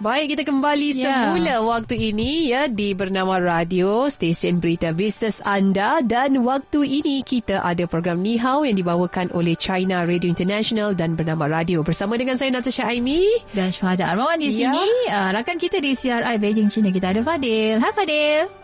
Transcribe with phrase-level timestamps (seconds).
[0.00, 1.28] Baik, kita kembali Ya.
[1.28, 7.60] semula waktu ini ya di bernama Radio Stesen Berita Bisnes anda dan waktu ini kita
[7.60, 12.40] ada program Ni Hao yang dibawakan oleh China Radio International dan bernama Radio bersama dengan
[12.40, 13.28] saya Natasha Aimi.
[13.52, 14.72] Dan Syuhada Armawan di Ya.
[14.72, 14.88] sini.
[15.12, 16.88] Uh, rakan kita di CRI Beijing, China.
[16.88, 17.76] Kita ada Fadil.
[17.76, 18.59] Hai Fadil.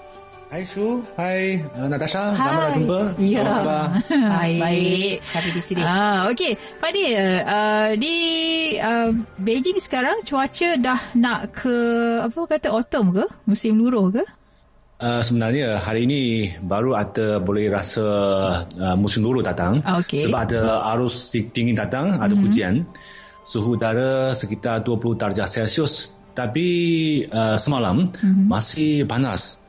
[0.47, 2.39] Hai Shu, hai uh, Natasha, Hai.
[2.39, 3.01] lama nak jumpa.
[3.19, 3.43] Ya.
[3.43, 3.83] Apa khabar?
[4.39, 4.61] Baik.
[4.63, 5.83] Baik, kami di sini.
[5.83, 6.55] Ah, okey.
[6.79, 8.17] Fadil, uh, di
[8.79, 9.11] uh,
[9.43, 11.77] Beijing sekarang cuaca dah nak ke
[12.23, 13.27] apa kata autumn ke?
[13.51, 14.23] Musim luruh ke?
[15.03, 18.07] Uh, sebenarnya hari ini baru ada boleh rasa
[18.71, 19.83] uh, musim luruh datang.
[19.83, 20.31] Ah, okey.
[20.31, 22.43] Sebab ada arus di- dingin datang, ada mm-hmm.
[22.47, 22.87] hujan.
[23.43, 26.15] Suhu udara sekitar 20 darjah Celsius.
[26.39, 26.69] Tapi
[27.27, 28.47] uh, semalam mm-hmm.
[28.47, 29.66] masih panas.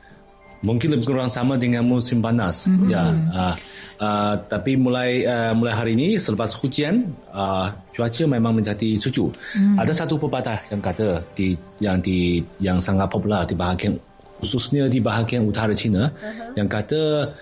[0.58, 2.66] Mungkin lebih kurang sama dengan musim panas.
[2.66, 2.88] Mm-hmm.
[2.90, 3.04] Ya.
[3.14, 3.54] Uh,
[4.02, 9.38] uh, tapi mulai uh, mulai hari ini selepas hujan uh, cuaca memang menjadi sejuk.
[9.38, 9.78] Mm-hmm.
[9.78, 14.02] Ada satu pepatah yang kata di yang di yang sangat popular di bahagian
[14.38, 16.54] khususnya di bahagian utara China uh-huh.
[16.54, 17.34] yang kata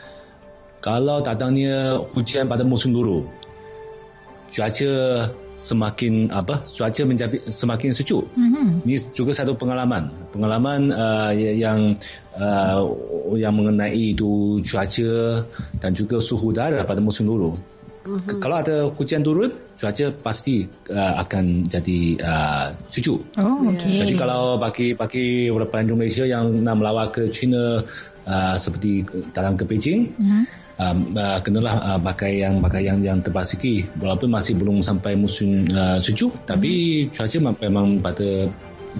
[0.80, 3.28] kalau datangnya hujan pada musim luruh
[4.48, 4.92] cuaca
[5.56, 8.28] semakin apa cuaca menjadi semakin sejuk.
[8.36, 8.84] Mm-hmm.
[8.84, 11.96] Ini juga satu pengalaman pengalaman uh, yang
[12.36, 12.80] uh,
[13.34, 15.42] yang mengenai itu cuaca
[15.80, 17.56] dan juga suhu udara pada musim luruh.
[18.06, 18.38] Mm-hmm.
[18.38, 23.34] Kalau ada hujan turun, cuaca pasti uh, akan jadi uh, sejuk.
[23.40, 23.98] Oh, okey.
[23.98, 27.82] Jadi kalau bagi bagi orang Malaysia yang nak melawat ke China
[28.28, 29.02] uh, seperti
[29.34, 30.65] datang ke Beijing, mm-hmm.
[30.80, 33.92] Um, uh, kenalah uh, pakai yang pakai yang yang tebal sikit.
[34.00, 38.48] Walaupun masih belum sampai musim uh, sejuk, tapi cuaca mem- memang pada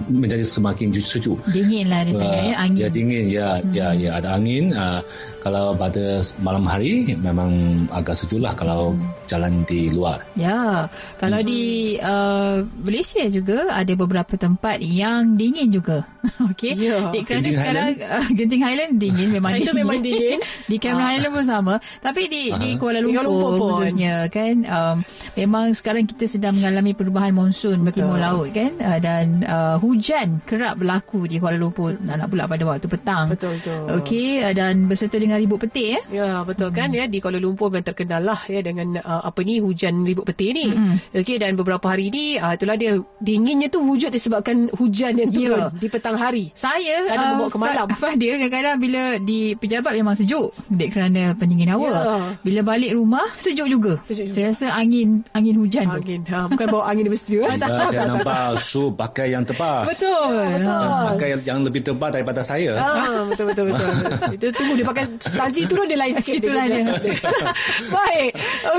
[0.05, 1.41] menjadi semakin sejuk.
[1.49, 2.79] Dingin lah di sana ya, angin.
[2.79, 3.73] Ya dingin, ya, hmm.
[3.73, 4.69] ya, ya ada angin.
[4.71, 5.01] Uh,
[5.41, 7.51] kalau pada malam hari memang
[7.89, 9.01] agak sejuk lah kalau hmm.
[9.25, 10.21] jalan di luar.
[10.37, 11.49] Ya, kalau Hmm.
[11.49, 11.63] di
[12.01, 16.03] uh, Malaysia juga ada beberapa tempat yang dingin juga.
[16.51, 16.75] Okey.
[16.75, 17.13] Ya.
[17.13, 20.39] Di kerana Genting sekarang uh, Genting Highland dingin memang Itu memang dingin.
[20.71, 21.75] di Cameron Highland pun sama.
[22.03, 23.69] Tapi di di Kuala Lumpur, Kuala Lumpur pun.
[23.81, 24.97] khususnya kan um,
[25.39, 30.75] memang sekarang kita sedang mengalami perubahan monsun bertimur laut kan uh, dan uh, hujan kerap
[30.75, 33.31] berlaku di Kuala Lumpur nak pula pada waktu petang.
[33.31, 33.87] Betul, betul.
[33.97, 36.27] Okey uh, dan berserta dengan ribut petir ya.
[36.27, 39.57] Ya betul kan ya di Kuala Lumpur memang terkenal lah ya dengan uh, apa ni
[39.57, 40.67] hujan ribut petir ni.
[40.67, 41.17] Mm-hmm.
[41.23, 45.45] Okey dan beberapa hari ni uh, itulah dia dinginnya tu wujud disebabkan hujan yang turun
[45.47, 45.71] Ya.
[45.71, 46.51] di petang hari.
[46.53, 47.85] Saya Kadang membawa ke malam.
[47.87, 51.87] Fa- Fadil kadang-kadang bila di pejabat memang sejuk dek kerana pendingin hawa.
[51.87, 52.01] Ya.
[52.41, 53.95] Bila balik rumah sejuk juga.
[54.03, 54.35] Sejuk juga.
[54.35, 55.99] Saya rasa angin angin hujan tu.
[56.03, 56.21] Angin.
[56.27, 57.45] Ha, bukan bawa angin dari studio.
[57.45, 57.55] eh.
[57.55, 59.45] Ya, saya nampak Shu pakai yang
[59.77, 59.91] tebal.
[59.93, 60.35] Betul.
[60.65, 60.75] Ha.
[61.13, 62.73] Pakai yang, yang lebih tebal daripada saya.
[62.75, 63.91] Ah, betul betul betul.
[64.37, 66.33] Itu tunggu dia pakai salji turun dia lain sikit.
[66.39, 66.81] Itulah dia.
[67.97, 68.31] Baik.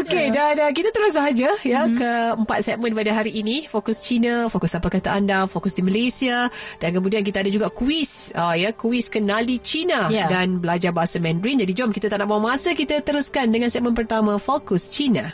[0.03, 1.97] Okey dan uh, kita terus saja ya Mhm.
[1.97, 2.11] ke
[2.43, 3.65] empat segmen pada hari ini.
[3.67, 8.35] Fokus China, fokus apa kata anda, fokus di Malaysia dan kemudian kita ada juga kuis
[8.35, 10.27] uh, ya kuis kenali China Ya.
[10.27, 11.63] dan belajar bahasa Mandarin.
[11.63, 15.31] Jadi jom kita tak nak buang masa kita teruskan dengan segmen pertama Fokus China.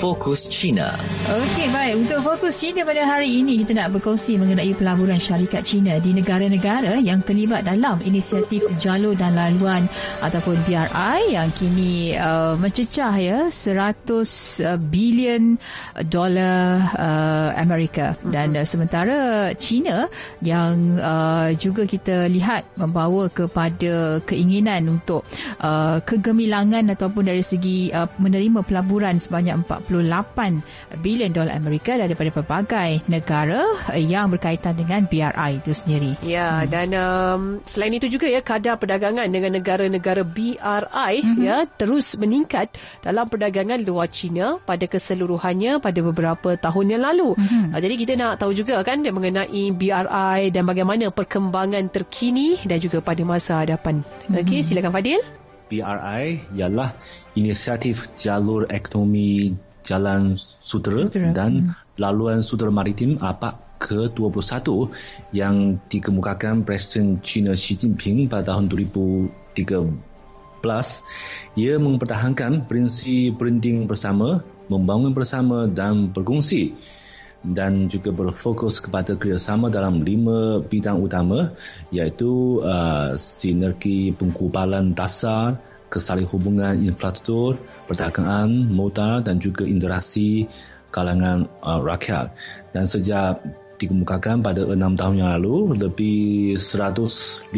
[0.00, 0.96] Fokus China.
[1.28, 1.92] Okey, baik.
[2.00, 6.96] Untuk fokus China pada hari ini, kita nak berkongsi mengenai pelaburan syarikat China di negara-negara
[7.04, 9.84] yang terlibat dalam inisiatif jalur dan laluan
[10.24, 15.60] ataupun BRI yang kini uh, mencecah ya 100 uh, bilion
[16.08, 18.16] dolar uh, Amerika.
[18.24, 20.08] Dan uh, sementara China
[20.40, 25.28] yang uh, juga kita lihat membawa kepada keinginan untuk
[25.60, 33.02] uh, kegemilangan ataupun dari segi uh, menerima pelaburan sebanyak 48 bilion dolar Amerika daripada pelbagai
[33.10, 33.66] negara
[33.98, 36.14] yang berkaitan dengan BRI itu sendiri.
[36.22, 36.66] Ya, hmm.
[36.70, 41.42] dan um, selain itu juga ya kadar perdagangan dengan negara-negara BRI hmm.
[41.42, 47.34] ya terus meningkat dalam perdagangan luar China pada keseluruhannya pada beberapa tahun yang lalu.
[47.34, 47.74] Hmm.
[47.74, 53.02] Uh, jadi kita nak tahu juga kan mengenai BRI dan bagaimana perkembangan terkini dan juga
[53.02, 54.06] pada masa hadapan.
[54.30, 54.38] Hmm.
[54.38, 55.20] Okey, silakan Fadil.
[55.70, 56.90] BRI ialah
[57.38, 61.32] inisiatif jalur ekonomi jalan sutera, Sutera.
[61.32, 64.92] dan laluan sutera maritim APEC ke-21
[65.32, 69.32] yang dikemukakan Presiden China Xi Jinping pada tahun 2013.
[71.56, 76.76] Ia mempertahankan prinsip berunding bersama, membangun bersama dan berkongsi
[77.40, 81.56] dan juga berfokus kepada kerjasama dalam lima bidang utama
[81.88, 85.56] iaitu uh, sinergi pengkubalan dasar,
[85.90, 87.58] kesalihubungan infrastruktur,
[87.90, 90.46] perdagangan, modal dan juga interaksi
[90.94, 92.32] kalangan uh, rakyat.
[92.70, 93.42] Dan sejak
[93.82, 97.50] dikemukakan pada enam tahun yang lalu lebih 150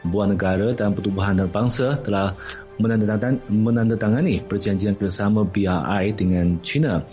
[0.00, 2.32] buah negara dan pertubuhan antarabangsa telah
[2.80, 7.04] menandatangani perjanjian kerjasama BRI dengan China.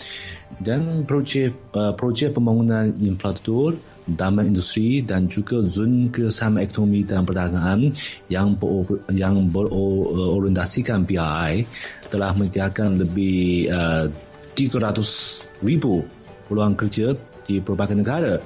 [0.47, 3.75] Dan projek uh, projek pembangunan infrastruktur
[4.07, 7.91] dalam industri dan juga zon kerjasama ekonomi dan perdagangan
[8.31, 11.67] yang ber, yang berorientasikan BRI
[12.07, 14.07] telah menyediakan lebih uh,
[14.55, 16.07] 300 ribu
[16.47, 18.39] peluang kerja di berbagai negara.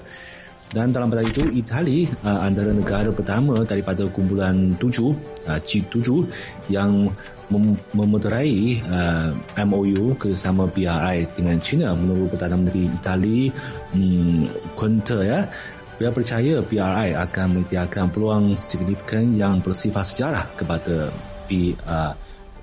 [0.72, 5.12] Dan dalam pada itu, Itali uh, antara negara pertama daripada kumpulan tujuh,
[5.44, 6.32] uh, G7
[6.72, 7.12] yang
[7.52, 9.30] mem- memeterai uh,
[9.68, 13.52] MOU kerjasama BRI dengan China menurut Perdana Menteri Itali
[13.92, 14.48] um,
[14.80, 15.52] Conte ya.
[16.00, 21.12] Dia percaya BRI akan menyediakan peluang signifikan yang bersifat sejarah kepada
[21.84, 22.14] uh,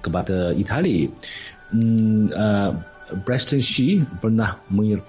[0.01, 1.13] kepada Itali.
[1.71, 2.73] Um, uh,
[3.09, 4.61] Preston Xi pernah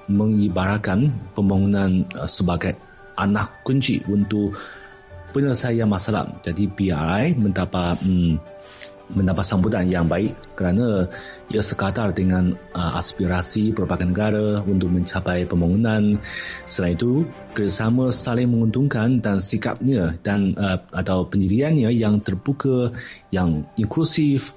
[0.07, 2.88] mengibaratkan pembangunan uh, sebagai
[3.19, 4.55] anak kunci untuk
[5.35, 6.39] penyelesaian masalah.
[6.41, 8.39] Jadi BRI mendapat um,
[9.09, 11.09] mendapat sambutan yang baik kerana
[11.49, 16.21] ia sekadar dengan uh, aspirasi berbagai negara untuk mencapai pembangunan.
[16.69, 17.25] Selain itu,
[17.57, 22.93] kerjasama saling menguntungkan dan sikapnya dan uh, atau pendiriannya yang terbuka,
[23.33, 24.53] yang inklusif,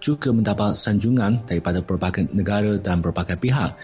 [0.00, 3.76] juga mendapat sanjungan daripada berbagai negara dan berbagai pihak.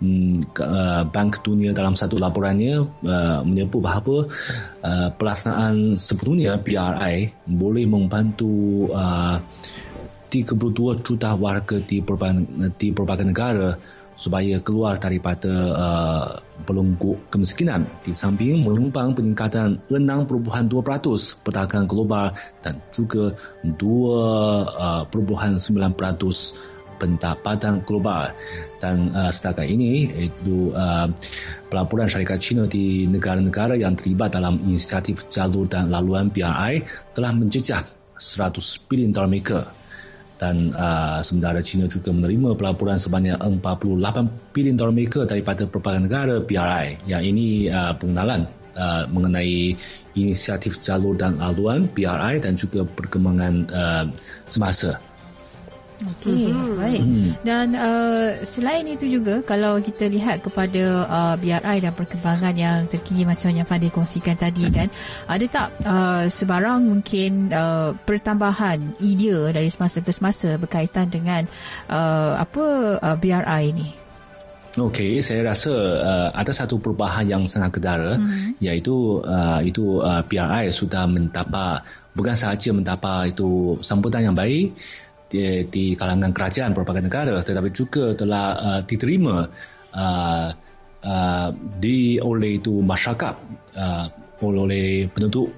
[0.00, 4.32] Hmm, uh, Bank Dunia dalam satu laporannya uh, menyebut bahawa
[4.80, 12.48] uh, pelaksanaan sepenuhnya BRI boleh membantu 32 juta warga di berbagai,
[12.80, 13.76] di berbagai negara
[14.16, 15.52] supaya keluar daripada
[16.64, 17.84] belenggu kemiskinan.
[18.04, 25.20] Di samping menumpang peningkatan 6.2% perdagangan global dan juga 2.9% uh,
[27.00, 28.36] pendapatan global
[28.76, 31.08] dan uh, setakat ini itu uh,
[31.72, 36.84] pelaburan syarikat China di negara-negara yang terlibat dalam inisiatif jalur dan laluan BRI
[37.16, 37.88] telah menjejak
[38.20, 38.60] 100
[38.92, 39.60] bilion dolar Amerika
[40.40, 46.36] dan uh, sementara China juga menerima pelaburan sebanyak 48 bilion dolar Amerika daripada berbagai negara
[46.40, 47.04] BRI.
[47.04, 49.76] Yang ini uh, pengenalan uh, mengenai
[50.16, 54.04] inisiatif jalur dan aluan BRI dan juga perkembangan uh,
[54.48, 55.09] semasa.
[56.00, 56.80] Okey, mm-hmm.
[56.80, 57.02] baik.
[57.04, 57.30] Mm.
[57.44, 63.28] Dan uh, selain itu juga kalau kita lihat kepada uh, BRI dan perkembangan yang terkini
[63.28, 64.88] macam yang Fadil kongsikan tadi kan,
[65.28, 71.44] ada tak uh, sebarang mungkin uh, pertambahan idea dari semasa ke semasa berkaitan dengan
[71.92, 73.88] uh, apa uh, BRI ini?
[74.70, 78.62] Okey, saya rasa uh, ada satu perubahan yang sangat kedara mm-hmm.
[78.62, 81.82] iaitu uh, itu uh, BRI sudah mendapat
[82.14, 84.78] bukan sahaja mendapat itu sambutan yang baik
[85.30, 89.46] di, di kalangan kerajaan berbagai negara tetapi juga telah uh, diterima
[89.94, 90.48] uh,
[91.06, 93.34] uh, di oleh itu masyarakat
[93.78, 94.06] uh,
[94.42, 95.52] oleh penduduk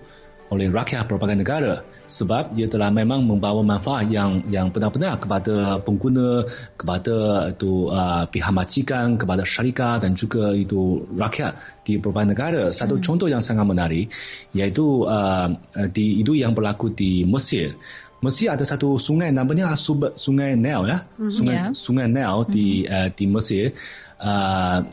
[0.53, 1.75] oleh rakyat berbagai negara.
[2.05, 6.45] Sebab ia telah memang membawa manfaat yang yang benar-benar kepada pengguna
[6.77, 11.57] kepada itu uh, pihak majikan kepada syarikat dan juga itu rakyat
[11.89, 12.63] di berbagai negara.
[12.69, 13.05] Satu hmm.
[13.09, 14.13] contoh yang sangat menarik
[14.53, 15.57] iaitu uh,
[15.89, 17.81] di itu yang berlaku di Mesir
[18.23, 20.99] Mesir ada satu sungai namanya Sub, Sungai Nile ya.
[21.03, 21.71] Mm-hmm, sungai yeah.
[21.75, 22.55] Sungai Nile mm-hmm.
[22.55, 23.65] di uh, di Mesir.
[24.23, 24.87] Uh,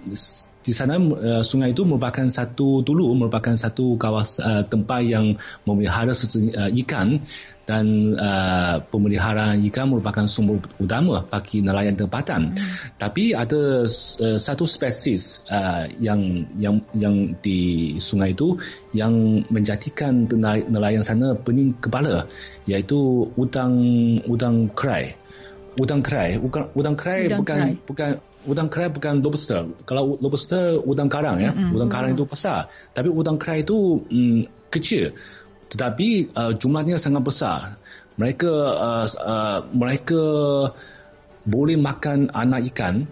[0.69, 6.13] di sana uh, sungai itu merupakan satu dulu merupakan satu kawasan uh, tempat yang memelihara
[6.13, 7.25] uh, ikan
[7.65, 12.53] dan uh, pemeliharaan ikan merupakan sumber utama bagi nelayan tempatan.
[12.53, 12.69] Hmm.
[12.97, 18.57] Tapi ada uh, satu spesies uh, yang yang yang di sungai itu
[18.93, 20.25] yang menjadikan
[20.69, 22.25] nelayan sana pening kepala
[22.69, 23.73] iaitu udang
[24.25, 25.17] udang krai.
[25.77, 28.11] Udang krai, udang, udang krai udang bukan bukan
[28.47, 29.67] udang krai bukan lobster.
[29.83, 31.75] Kalau lobster udang karang ya, mm-hmm.
[31.75, 32.71] udang karang itu besar.
[32.95, 35.17] Tapi udang krai itu mm, kecil
[35.69, 37.59] tetapi uh, jumlahnya sangat besar.
[38.17, 40.23] Mereka uh, uh, mereka
[41.45, 43.05] boleh makan anak ikan,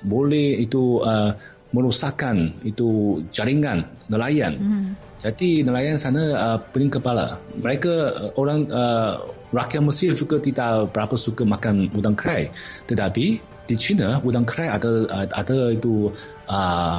[0.00, 1.36] boleh itu uh,
[1.74, 4.54] merosakkan itu jaringan nelayan.
[4.56, 4.86] Mm.
[5.18, 7.42] Jadi nelayan sana uh, pening kepala.
[7.58, 12.54] Mereka uh, orang uh, rakyat Mesir juga tidak berapa suka makan udang krai.
[12.86, 16.08] Tetapi di China udang krai ada ada itu
[16.48, 16.96] uh,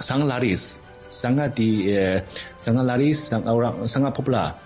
[0.00, 0.80] sangat laris.
[1.08, 2.20] Sangat di eh,
[2.60, 4.56] sangat laris sangat orang sangat popular.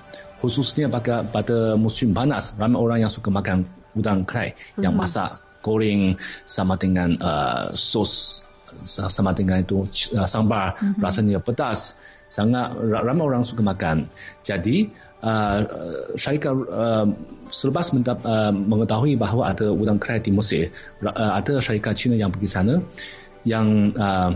[0.43, 4.83] Khususnya pada pada musim panas ramai orang yang suka makan udang krai mm-hmm.
[4.83, 8.43] yang masak goreng sama dengan uh, sos
[8.83, 9.87] sama dengan itu
[10.19, 10.99] uh, sambar mm-hmm.
[10.99, 11.95] rasanya pedas
[12.33, 14.09] sangat ramai orang suka makan
[14.41, 14.89] jadi
[15.23, 15.59] uh,
[16.17, 17.07] syarikat uh,
[17.49, 20.75] selepas mendap, uh, mengetahui bahawa ada udang kerai di Mesir,
[21.05, 22.75] uh, ada syarikat Cina yang pergi sana
[23.47, 24.33] yang uh,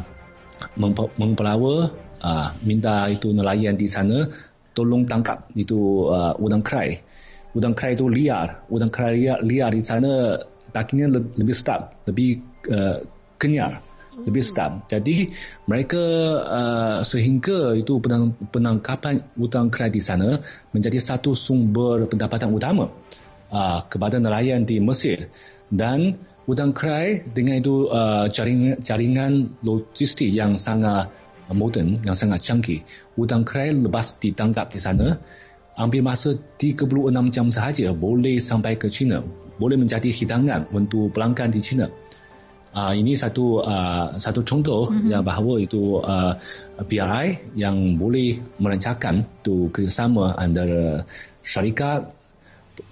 [1.19, 1.91] mempelawa
[2.23, 4.27] uh, minta itu nelayan di sana
[4.73, 7.01] tolong tangkap itu uh, udang kerai.
[7.57, 8.69] Udang kerai itu liar.
[8.69, 10.37] Udang kerai liar, liar di sana
[10.77, 13.01] dagingnya lebih sedap, lebih uh,
[13.41, 13.81] kenyal
[14.25, 14.89] lebih sedap.
[14.89, 15.35] Jadi
[15.69, 16.05] mereka
[16.41, 20.41] uh, sehingga itu penang, penangkapan udang kerai di sana
[20.73, 22.89] menjadi satu sumber pendapatan utama
[23.53, 25.29] uh, kepada nelayan di Mesir
[25.69, 31.13] dan udang kerai dengan itu uh, jaringan, jaringan logistik yang sangat
[31.53, 32.81] moden, yang sangat canggih.
[33.15, 35.21] Udang kerai lepas ditangkap di sana
[35.77, 36.89] ambil masa 36
[37.29, 39.21] jam sahaja boleh sampai ke China.
[39.61, 41.93] Boleh menjadi hidangan untuk pelanggan di China.
[42.77, 45.09] Uh, ini satu uh, satu contoh mm-hmm.
[45.09, 46.37] yang bahawa itu uh,
[46.85, 51.09] BRI yang boleh melancarkan tu kerjasama antara
[51.41, 52.13] syarikat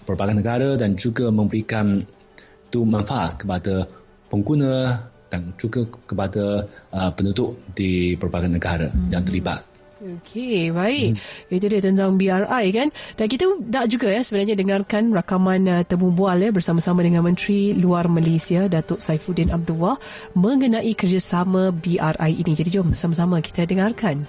[0.08, 2.00] berbagai negara dan juga memberikan
[2.72, 3.84] tu manfaat kepada
[4.32, 9.12] pengguna dan juga kepada uh, penduduk di berbagai negara mm-hmm.
[9.12, 9.73] yang terlibat.
[10.04, 11.16] Okey, baik.
[11.16, 11.56] Hmm.
[11.56, 12.92] Itu dia tentang BRI kan.
[13.16, 17.72] Dan kita nak juga ya sebenarnya dengarkan rakaman uh, temu bual ya bersama-sama dengan Menteri
[17.72, 19.96] Luar Malaysia Datuk Saifuddin Abdullah
[20.36, 22.52] mengenai kerjasama BRI ini.
[22.52, 24.28] Jadi jom sama-sama kita dengarkan.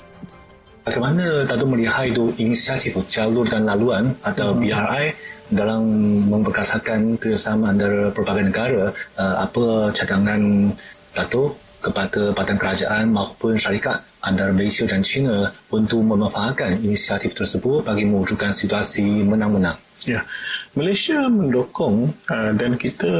[0.87, 4.59] Bagaimana Datuk melihat itu inisiatif jalur dan laluan atau hmm.
[4.63, 5.05] BRI
[5.51, 5.83] dalam
[6.31, 10.71] memperkasakan kerjasama antara pelbagai negara uh, apa cadangan
[11.11, 18.09] Datuk kepada badan kerajaan maupun syarikat antara Malaysia dan China untuk memanfaatkan inisiatif tersebut bagi
[18.09, 19.77] mewujudkan situasi menang-menang.
[20.05, 20.25] Ya,
[20.73, 23.13] Malaysia mendukung uh, dan kita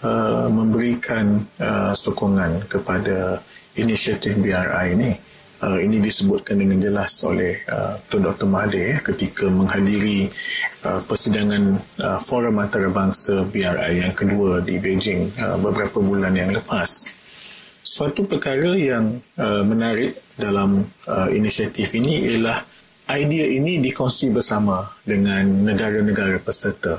[0.00, 3.44] uh, memberikan uh, sokongan kepada
[3.76, 5.12] inisiatif BRI ini.
[5.56, 8.44] Uh, ini disebutkan dengan jelas oleh uh, Tun Dr.
[8.44, 10.28] Mahathir ketika menghadiri
[10.84, 17.16] uh, persidangan uh, Forum Antarabangsa BRI yang kedua di Beijing uh, beberapa bulan yang lepas
[17.86, 22.66] suatu perkara yang uh, menarik dalam uh, inisiatif ini ialah
[23.14, 26.98] idea ini dikongsi bersama dengan negara-negara peserta.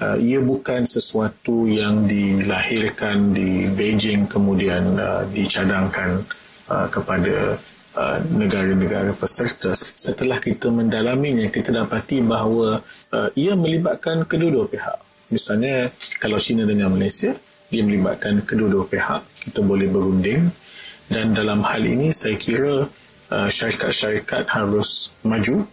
[0.00, 6.24] Uh, ia bukan sesuatu yang dilahirkan di Beijing kemudian uh, dicadangkan
[6.72, 7.60] uh, kepada
[7.94, 9.76] uh, negara-negara peserta.
[9.76, 12.80] Setelah kita mendalaminya, kita dapati bahawa
[13.12, 14.98] uh, ia melibatkan kedua-dua pihak.
[15.30, 17.36] Misalnya, kalau China dengan Malaysia,
[17.74, 20.54] ia melibatkan kedua-dua pihak kita boleh berunding
[21.10, 22.86] dan dalam hal ini saya kira
[23.34, 25.66] uh, syarikat-syarikat harus maju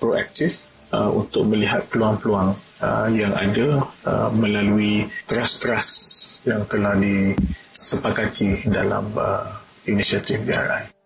[0.00, 9.12] proaktif uh, untuk melihat peluang-peluang uh, yang ada uh, melalui trust-trust yang telah disepakati dalam
[9.16, 9.48] uh,
[9.86, 11.01] inisiatif BRI.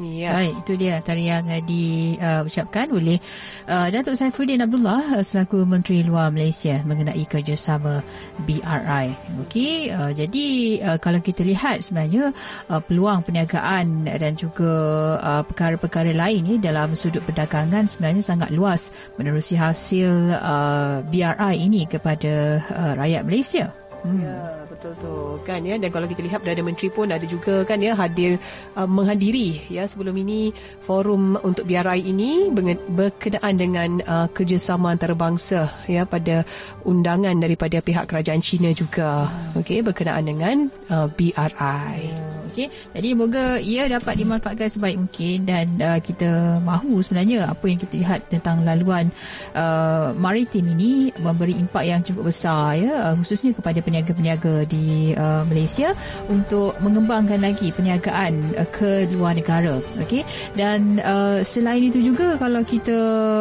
[0.00, 0.32] Ya.
[0.32, 3.20] Baik, itu dia antara yang uh, diucapkan uh, oleh
[3.68, 8.00] uh, Datuk Saifuddin Abdullah uh, selaku Menteri Luar Malaysia mengenai kerjasama
[8.48, 9.12] BRI.
[9.44, 10.46] Okey, uh, jadi
[10.80, 12.32] uh, kalau kita lihat sebenarnya
[12.72, 14.72] uh, peluang perniagaan dan juga
[15.20, 20.08] uh, perkara-perkara lain ni dalam sudut perdagangan sebenarnya sangat luas menerusi hasil
[20.40, 23.68] uh, BRI ini kepada uh, rakyat Malaysia.
[24.08, 24.24] Hmm.
[24.24, 25.78] Ya betul tu kan ya.
[25.78, 28.42] Dan kalau kita lihat Perdana Menteri pun ada juga kan ya hadir
[28.74, 30.50] uh, menghadiri ya sebelum ini
[30.82, 32.50] forum untuk BRI ini
[32.90, 36.42] berkenaan dengan uh, kerjasama antarabangsa ya pada
[36.82, 39.30] undangan daripada pihak kerajaan China juga.
[39.54, 40.56] Okey berkenaan dengan
[40.90, 42.41] uh, BRI hmm.
[42.52, 47.80] Okey jadi moga ia dapat dimanfaatkan sebaik mungkin dan uh, kita mahu sebenarnya apa yang
[47.80, 49.08] kita lihat tentang laluan
[49.56, 55.42] uh, maritim ini memberi impak yang cukup besar ya uh, khususnya kepada peniaga-peniaga di uh,
[55.48, 55.96] Malaysia
[56.28, 60.22] untuk mengembangkan lagi perniagaan uh, ke luar negara okey?
[60.52, 62.98] Dan uh, selain itu juga kalau kita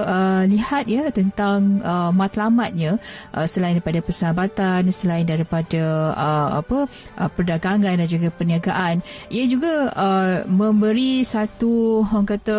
[0.07, 2.95] uh, lihat ya tentang uh, matlamatnya
[3.35, 6.85] uh, selain daripada persahabatan selain daripada uh, apa
[7.17, 9.00] uh, perdagangan dan juga perniagaan
[9.31, 12.57] ia juga uh, memberi satu orang kata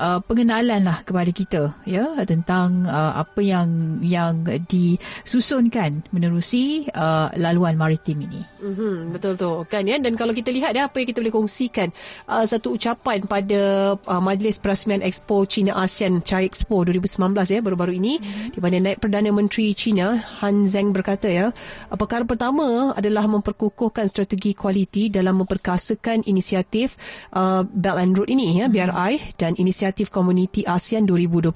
[0.00, 7.76] uh, pengenalan lah kepada kita ya tentang uh, apa yang yang disusunkan menerusi uh, laluan
[7.76, 8.40] maritim tim ini.
[8.62, 11.90] Mm-hmm, betul tu kan ya dan kalau kita lihat ya apa yang kita boleh kongsikan
[12.30, 13.60] uh, satu ucapan pada
[13.98, 18.54] uh, Majlis Perasmian Expo China ASEAN Chai Expo 2019 ya baru-baru ini mm-hmm.
[18.54, 24.06] di mana naik Perdana Menteri China Han Zheng berkata ya uh, perkara pertama adalah memperkukuhkan
[24.06, 26.96] strategi kualiti dalam memperkasa merasakan inisiatif
[27.36, 31.52] uh, Belt and Road ini ya BRI dan inisiatif Komuniti ASEAN 2025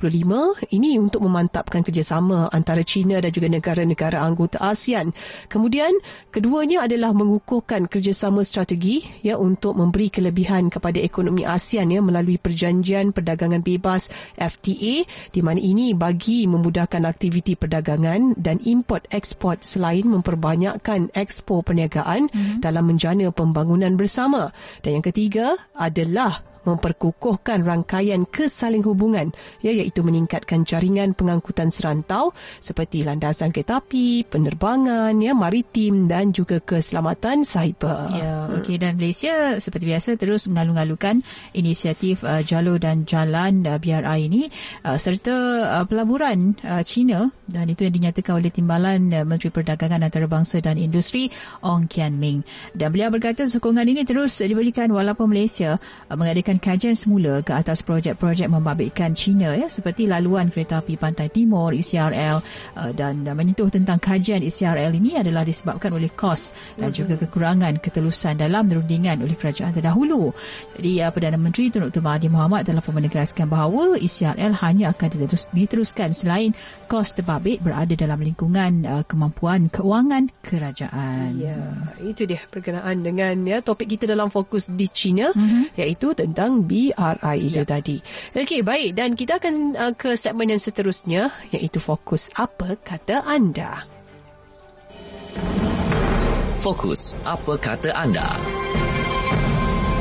[0.76, 5.16] ini untuk memantapkan kerjasama antara China dan juga negara-negara anggota ASEAN.
[5.48, 5.96] Kemudian
[6.28, 13.16] keduanya adalah mengukuhkan kerjasama strategi ya untuk memberi kelebihan kepada ekonomi ASEAN ya melalui perjanjian
[13.16, 21.08] perdagangan bebas FTA di mana ini bagi memudahkan aktiviti perdagangan dan import ekspor selain memperbanyakkan
[21.16, 22.60] ekspor perniagaan mm-hmm.
[22.60, 24.09] dalam menjana pembangunan bersama.
[24.82, 33.54] Dan yang ketiga adalah memperkukuhkan rangkaian kesaling hubungan iaitu meningkatkan jaringan pengangkutan serantau seperti landasan
[33.54, 38.10] kereta api, penerbangan, ya, maritim dan juga keselamatan cyber.
[38.16, 41.22] Ya, okey dan Malaysia seperti biasa terus mengalu-alukan
[41.54, 44.42] inisiatif uh, jalur dan jalan uh, BRI ini
[44.82, 45.36] uh, serta
[45.80, 50.78] uh, pelaburan uh, China dan itu yang dinyatakan oleh Timbalan uh, Menteri Perdagangan Antarabangsa dan
[50.78, 51.30] Industri
[51.62, 52.42] Ong Kian Ming.
[52.74, 57.54] Dan beliau berkata sokongan ini terus diberikan walaupun Malaysia uh, mengadakan melakukan kajian semula ke
[57.54, 63.38] atas projek-projek membabitkan China ya seperti laluan kereta api Pantai Timur ECRL uh, dan uh,
[63.38, 69.22] menyentuh tentang kajian ECRL ini adalah disebabkan oleh kos dan juga kekurangan ketelusan dalam rundingan
[69.22, 70.34] oleh kerajaan terdahulu.
[70.74, 72.02] Jadi uh, Perdana Menteri Tun Dr.
[72.02, 76.50] Mahathir Mohamad telah pun menegaskan bahawa ECRL hanya akan diterus, diteruskan selain
[76.90, 81.38] kos terbabit berada dalam lingkungan uh, kemampuan keuangan kerajaan.
[81.38, 81.62] Ya,
[82.02, 85.78] itu dia perkenaan dengan ya topik kita dalam fokus di China mm-hmm.
[85.78, 87.68] iaitu tentang tentang BRI itu ya.
[87.68, 88.00] tadi.
[88.32, 88.96] Okey, baik.
[88.96, 93.84] Dan kita akan uh, ke segmen yang seterusnya iaitu fokus apa kata anda.
[96.64, 98.40] Fokus apa kata anda.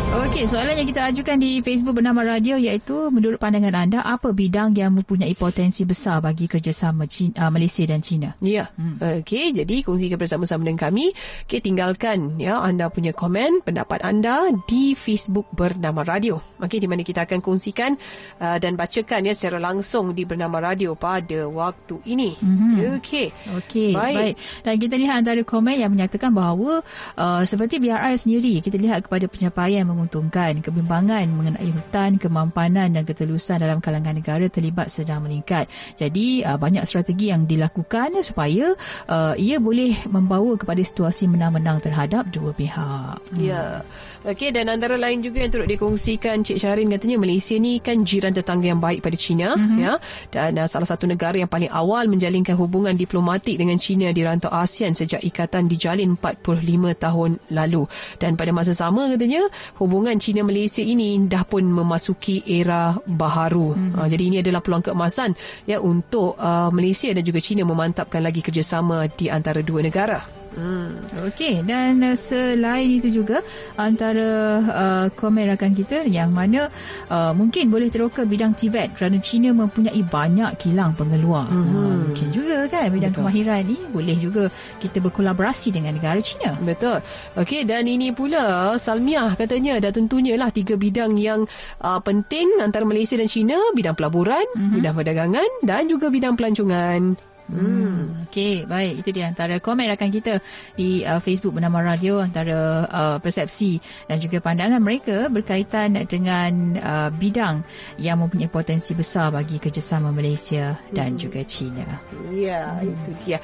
[0.10, 4.74] Okey, soalan yang kita ajukan di Facebook bernama Radio iaitu menurut pandangan anda apa bidang
[4.74, 8.34] yang mempunyai potensi besar bagi kerjasama China, uh, Malaysia dan China?
[8.42, 8.74] Ya.
[8.74, 8.98] Hmm.
[8.98, 11.14] Okey, jadi kongsikan bersama-sama dengan kami.
[11.46, 16.42] Okey, tinggalkan ya anda punya komen, pendapat anda di Facebook bernama Radio.
[16.58, 17.94] Okey, di mana kita akan kongsikan
[18.42, 22.34] uh, dan bacakan ya secara langsung di bernama Radio pada waktu ini.
[22.34, 22.98] Mm-hmm.
[22.98, 23.28] Okey.
[23.62, 24.18] Okey, baik.
[24.18, 24.36] baik.
[24.66, 26.82] Dan kita lihat antara komen yang menyatakan bahawa
[27.14, 30.64] uh, seperti BRI sendiri, kita lihat kepada pencapaian menguntungkan.
[30.64, 35.68] Kebimbangan mengenai hutan, kemampanan dan ketelusan dalam kalangan negara terlibat sedang meningkat.
[36.00, 38.72] Jadi uh, banyak strategi yang dilakukan supaya
[39.12, 43.20] uh, ia boleh membawa kepada situasi menang-menang terhadap dua pihak.
[43.36, 43.84] Ya.
[44.20, 48.36] Okey dan antara lain juga yang turut dikongsikan Cik Syarin katanya Malaysia ni kan jiran
[48.36, 49.80] tetangga yang baik pada China mm-hmm.
[49.80, 49.96] ya
[50.28, 54.52] dan uh, salah satu negara yang paling awal menjalinkan hubungan diplomatik dengan China di rantau
[54.52, 56.52] ASEAN sejak ikatan dijalin 45
[57.00, 57.88] tahun lalu
[58.20, 59.48] dan pada masa sama katanya
[59.80, 63.72] hubungan China Malaysia ini dah pun memasuki era baharu.
[63.72, 63.96] Mm-hmm.
[64.04, 65.32] Uh, jadi ini adalah peluang keemasan
[65.64, 70.39] ya untuk uh, Malaysia dan juga China memantapkan lagi kerjasama di antara dua negara.
[70.60, 70.92] Hmm.
[71.32, 73.40] Okey dan uh, selain itu juga
[73.80, 76.68] antara uh, komen rakan kita yang mana
[77.08, 81.48] uh, mungkin boleh teroka bidang Tibet kerana China mempunyai banyak kilang pengeluar.
[81.48, 81.72] Hmm.
[81.72, 83.24] Uh, mungkin juga kan bidang Betul.
[83.24, 84.44] kemahiran ni boleh juga
[84.84, 86.60] kita berkolaborasi dengan negara China.
[86.60, 87.00] Betul.
[87.40, 91.48] Okey dan ini pula Salmiah katanya dah tentunya lah tiga bidang yang
[91.80, 94.76] uh, penting antara Malaysia dan China, bidang pelaburan, hmm.
[94.76, 97.29] bidang perdagangan dan juga bidang pelancongan.
[97.50, 98.30] Hmm.
[98.30, 99.02] Okey, baik.
[99.02, 100.38] Itu dia antara komen rakan kita
[100.78, 107.10] di uh, Facebook bernama Radio antara uh, persepsi dan juga pandangan mereka berkaitan dengan uh,
[107.10, 107.66] bidang
[107.98, 111.20] yang mempunyai potensi besar bagi kerjasama Malaysia dan hmm.
[111.20, 111.86] juga China.
[112.30, 112.86] Ya, hmm.
[112.86, 113.38] itu dia.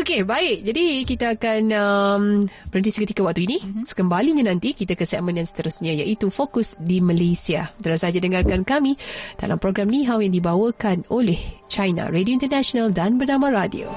[0.00, 0.64] Okey, baik.
[0.64, 2.24] Jadi kita akan um,
[2.72, 3.58] berhenti seketika waktu ini.
[3.60, 3.84] Hmm.
[3.84, 7.68] Sekembalinya nanti kita ke segmen yang seterusnya iaitu Fokus di Malaysia.
[7.84, 8.96] Terus saja dengarkan kami
[9.36, 13.90] dalam program Ni Hao yang dibawakan oleh China Radio International dan Bernama Radio.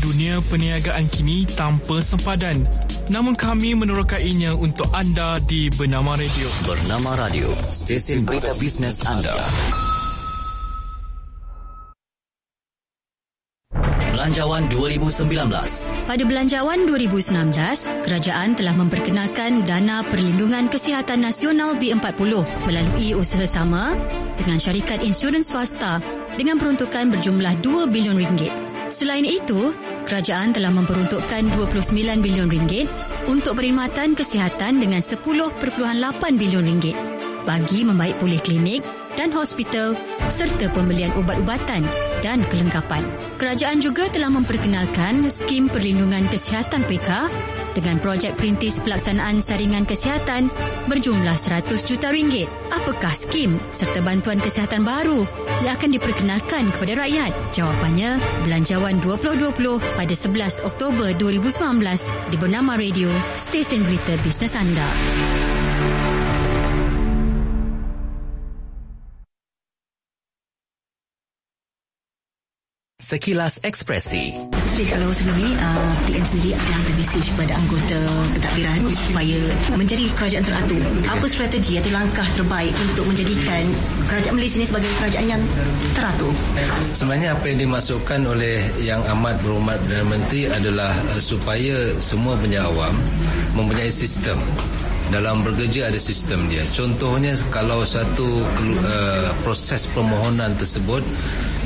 [0.00, 2.62] Dunia perniagaan kini tanpa sempadan.
[3.10, 6.48] Namun kami menerokainya untuk anda di Bernama Radio.
[6.64, 9.34] Bernama Radio, stesen berita bisnes anda.
[14.40, 16.08] Belanjawan 2019.
[16.08, 17.52] Pada Belanjawan 2019,
[18.08, 23.92] kerajaan telah memperkenalkan Dana Perlindungan Kesihatan Nasional B40 melalui usaha sama
[24.40, 26.00] dengan syarikat insurans swasta
[26.40, 28.48] dengan peruntukan berjumlah 2 bilion ringgit.
[28.88, 29.76] Selain itu,
[30.08, 32.88] kerajaan telah memperuntukkan 29 bilion ringgit
[33.28, 35.52] untuk perkhidmatan kesihatan dengan 10.8
[36.40, 36.96] bilion ringgit
[37.44, 38.80] bagi membaik pulih klinik
[39.20, 39.92] dan hospital
[40.32, 41.84] serta pembelian ubat-ubatan
[42.20, 43.04] dan kelengkapan.
[43.36, 47.28] Kerajaan juga telah memperkenalkan skim perlindungan kesihatan PK
[47.72, 50.50] dengan projek perintis pelaksanaan saringan kesihatan
[50.90, 52.50] berjumlah 100 juta ringgit.
[52.74, 55.24] Apakah skim serta bantuan kesihatan baru
[55.62, 57.32] yang akan diperkenalkan kepada rakyat?
[57.54, 64.88] Jawapannya, Belanjawan 2020 pada 11 Oktober 2019 di Bernama Radio, stesen berita bisnes anda.
[73.10, 77.98] Sekilas Ekspresi Jadi kalau sebelum ni uh, TM sendiri telah hantar mesej kepada anggota
[78.38, 79.38] pentadbiran supaya
[79.74, 80.78] menjadi kerajaan teratur.
[81.10, 83.66] Apa strategi atau langkah terbaik untuk menjadikan
[84.06, 85.42] kerajaan Malaysia ini sebagai kerajaan yang
[85.98, 86.30] teratur?
[86.94, 92.94] Sebenarnya apa yang dimasukkan oleh Yang Amat Berhormat Perdana Menteri adalah uh, supaya semua penjawam
[93.58, 94.38] mempunyai sistem
[95.10, 96.62] dalam bekerja ada sistem dia.
[96.70, 98.46] Contohnya kalau satu
[98.86, 101.02] uh, proses permohonan tersebut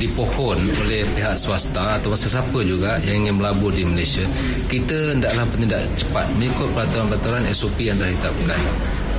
[0.00, 4.24] dipohon oleh pihak swasta atau sesiapa juga yang ingin melabur di Malaysia,
[4.66, 8.60] kita hendaklah bertindak cepat mengikut peraturan-peraturan SOP yang telah ditetapkan.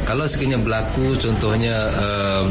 [0.05, 2.45] Kalau sekiranya berlaku contohnya uh,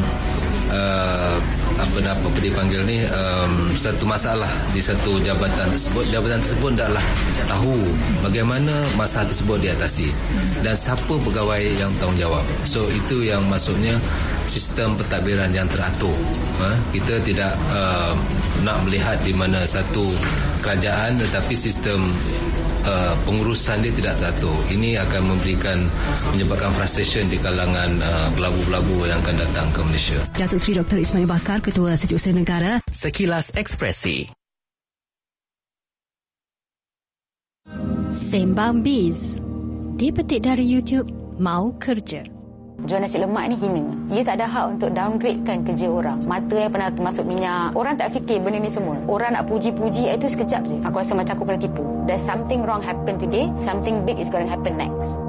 [0.70, 1.36] uh,
[1.74, 6.04] apa nak apa dipanggil ni um, satu masalah di satu jabatan tersebut.
[6.08, 7.04] Jabatan tersebut hendaklah
[7.50, 7.76] tahu
[8.22, 10.08] bagaimana masalah tersebut diatasi
[10.62, 12.44] dan siapa pegawai yang tanggungjawab.
[12.64, 13.98] So itu yang maksudnya
[14.46, 16.14] sistem pentadbiran yang teratur.
[16.62, 16.70] Ha?
[16.94, 18.14] kita tidak uh,
[18.62, 20.06] nak melihat di mana satu
[20.62, 22.14] kerajaan tetapi sistem
[22.84, 24.56] uh, pengurusan dia tidak teratur.
[24.70, 25.78] Ini akan memberikan
[26.32, 30.18] menyebabkan frustration di kalangan uh, pelabu-pelabu yang akan datang ke Malaysia.
[30.36, 30.98] Datuk Seri Dr.
[31.00, 32.72] Ismail Bakar, Ketua Setiausaha Negara.
[32.88, 34.28] Sekilas Ekspresi
[38.14, 39.42] Sembang Biz
[39.98, 41.10] Dipetik dari YouTube
[41.42, 42.33] Mau Kerja
[42.82, 43.86] Jual nasi lemak ni hina.
[44.12, 46.20] Ia tak ada hak untuk downgradekan kerja orang.
[46.28, 47.72] Mata yang pernah termasuk minyak.
[47.72, 48.98] Orang tak fikir benda ni semua.
[49.08, 50.76] Orang nak puji-puji itu sekejap je.
[50.84, 51.82] Aku rasa macam aku kena tipu.
[52.04, 53.48] There's something wrong happen today.
[53.62, 55.23] Something big is going to happen next.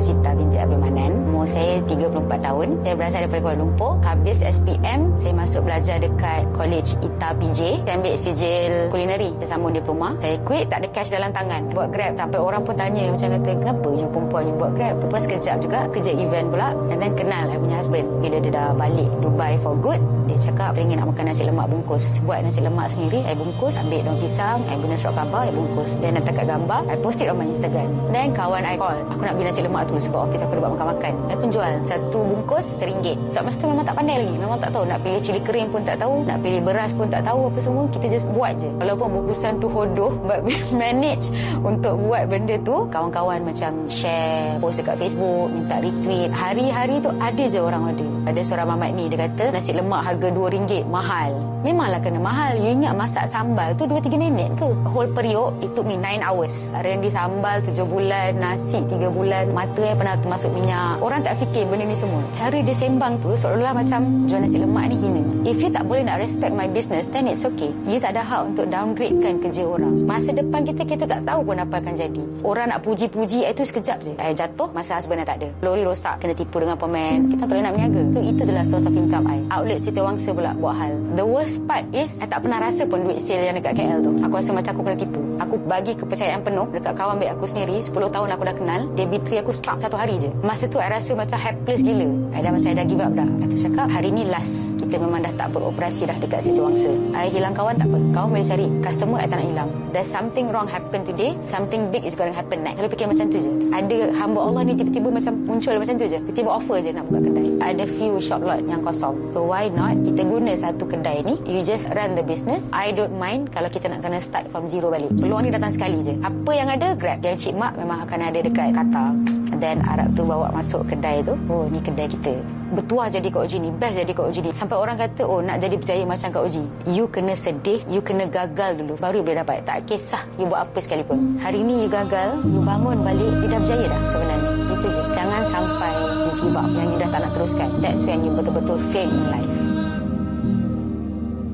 [0.00, 1.12] Rosita binti Abdul Manan.
[1.28, 2.68] Umur saya 34 tahun.
[2.80, 3.92] Saya berasal daripada Kuala Lumpur.
[4.00, 7.60] Habis SPM, saya masuk belajar dekat College ITA PJ.
[7.84, 9.36] Saya ambil sijil kulineri.
[9.44, 10.16] Saya sambung diploma.
[10.24, 11.68] Saya quit, tak ada cash dalam tangan.
[11.76, 12.16] Buat Grab.
[12.16, 14.94] Sampai orang pun tanya macam kata, kenapa you perempuan you buat Grab?
[15.04, 16.68] Lepas sekejap juga, kerja event pula.
[16.88, 18.08] And then kenal I punya husband.
[18.24, 20.00] Bila dia dah balik Dubai for good,
[20.32, 22.16] dia cakap, teringin nak makan nasi lemak bungkus.
[22.24, 23.76] Buat nasi lemak sendiri, I bungkus.
[23.76, 25.92] Ambil daun pisang, I guna surat khabar, I bungkus.
[26.00, 27.92] Dan letak kat gambar, I post it on my Instagram.
[28.16, 30.72] Then kawan I call, aku nak beli nasi lemak tu sebab office aku ada buat
[30.78, 31.12] makan-makan.
[31.26, 31.72] I pun jual.
[31.82, 33.34] Satu bungkus RM1.
[33.34, 34.34] Sebab masa tu memang tak pandai lagi.
[34.38, 34.84] Memang tak tahu.
[34.86, 36.22] Nak pilih cili kering pun tak tahu.
[36.22, 37.84] Nak pilih beras pun tak tahu apa semua.
[37.90, 38.70] Kita just buat je.
[38.78, 40.14] Walaupun bungkusan tu hodoh.
[40.30, 41.34] But we manage
[41.66, 42.86] untuk buat benda tu.
[42.88, 46.30] Kawan-kawan macam share, post dekat Facebook, minta retweet.
[46.30, 48.08] Hari-hari tu ada je orang order.
[48.28, 51.32] Ada seorang mamat ni, dia kata nasi lemak harga RM2 mahal.
[51.64, 52.56] Memanglah kena mahal.
[52.60, 54.68] You ingat masak sambal tu 2-3 minit ke?
[54.88, 56.72] Whole periuk, it took me 9 hours.
[56.84, 61.00] Rendi sambal 7 bulan, nasi 3 bulan, mata yang pernah termasuk minyak.
[61.00, 62.20] Orang tak fikir benda ni semua.
[62.34, 65.22] Cara dia sembang tu seolah-olah macam jual nasi lemak ni hina.
[65.40, 67.72] If you tak boleh nak respect my business, then it's okay.
[67.88, 70.04] You tak ada hak untuk downgradekan kerja orang.
[70.04, 72.22] Masa depan kita, kita tak tahu pun apa akan jadi.
[72.44, 74.12] Orang nak puji-puji, itu sekejap je.
[74.20, 75.48] I jatuh, masa husband tak ada.
[75.64, 77.24] Lori rosak, kena tipu dengan pemain.
[77.32, 78.02] Kita tak boleh nak berniaga.
[78.12, 79.38] So, itu adalah source of income I.
[79.48, 80.92] Outlet Siti Wangsa pula buat hal.
[81.16, 84.12] The worst part is, I tak pernah rasa pun duit sale yang dekat KL tu.
[84.20, 85.20] Aku rasa macam aku kena tipu.
[85.40, 87.80] Aku bagi kepercayaan penuh dekat kawan baik aku sendiri.
[87.80, 88.80] 10 tahun aku dah kenal.
[88.92, 90.26] Debit aku stop satu hari je.
[90.42, 92.10] Masa tu, I rasa macam helpless gila.
[92.34, 93.28] I dah macam I dah give up dah.
[93.46, 94.74] Aku cakap, hari ni last.
[94.82, 96.90] Kita memang dah tak beroperasi dah dekat Siti Wangsa.
[97.14, 97.98] I hilang kawan tak apa.
[98.10, 98.66] Kawan boleh cari.
[98.82, 99.70] Customer, I tak nak hilang.
[99.94, 101.38] There's something wrong happen today.
[101.46, 102.82] Something big is going to happen next.
[102.82, 103.50] Selalu fikir macam tu je.
[103.70, 106.18] Ada hamba Allah ni tiba-tiba macam muncul macam tu je.
[106.18, 107.46] Tiba-tiba offer je nak buka kedai.
[107.62, 109.14] Ada few shop lot yang kosong.
[109.30, 111.38] So why not kita guna satu kedai ni.
[111.46, 112.74] You just run the business.
[112.74, 115.14] I don't mind kalau kita nak kena start from zero balik.
[115.14, 116.18] Peluang ni datang sekali je.
[116.26, 117.22] Apa yang ada, grab.
[117.22, 119.39] Yang Cik Mak memang akan ada dekat Qatar.
[119.60, 121.36] Dan Arab tu bawa masuk kedai tu.
[121.52, 122.32] Oh, ni kedai kita.
[122.72, 123.70] Bertuah jadi Kak Oji ni.
[123.76, 124.50] Best jadi Kak Oji ni.
[124.56, 126.64] Sampai orang kata, oh nak jadi berjaya macam Kak Oji.
[126.88, 127.84] You kena sedih.
[127.92, 128.96] You kena gagal dulu.
[128.96, 129.60] Baru boleh dapat.
[129.68, 131.36] Tak kisah you buat apa sekalipun.
[131.44, 132.40] Hari ni you gagal.
[132.48, 133.32] You bangun balik.
[133.44, 134.50] You dah berjaya dah sebenarnya.
[134.72, 135.02] Itu je.
[135.12, 136.70] Jangan sampai you give up.
[136.72, 137.68] Yang you dah tak nak teruskan.
[137.84, 139.52] That's when you betul-betul fail in life.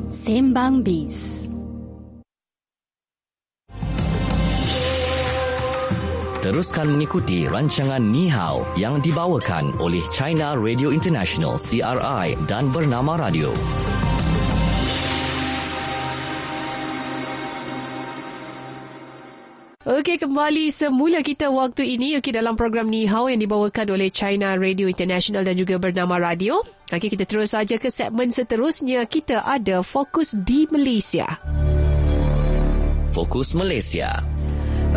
[0.07, 1.46] Sembang Biz
[6.47, 13.51] Teruskan mengikuti rancangan Ni Hao yang dibawakan oleh China Radio International CRI dan Bernama Radio.
[19.91, 24.55] Okey, kembali semula kita waktu ini okey dalam program Ni Hao yang dibawakan oleh China
[24.55, 26.63] Radio International dan juga bernama Radio.
[26.95, 29.03] Okey, kita terus saja ke segmen seterusnya.
[29.11, 31.27] Kita ada Fokus di Malaysia.
[33.11, 34.36] Fokus Malaysia.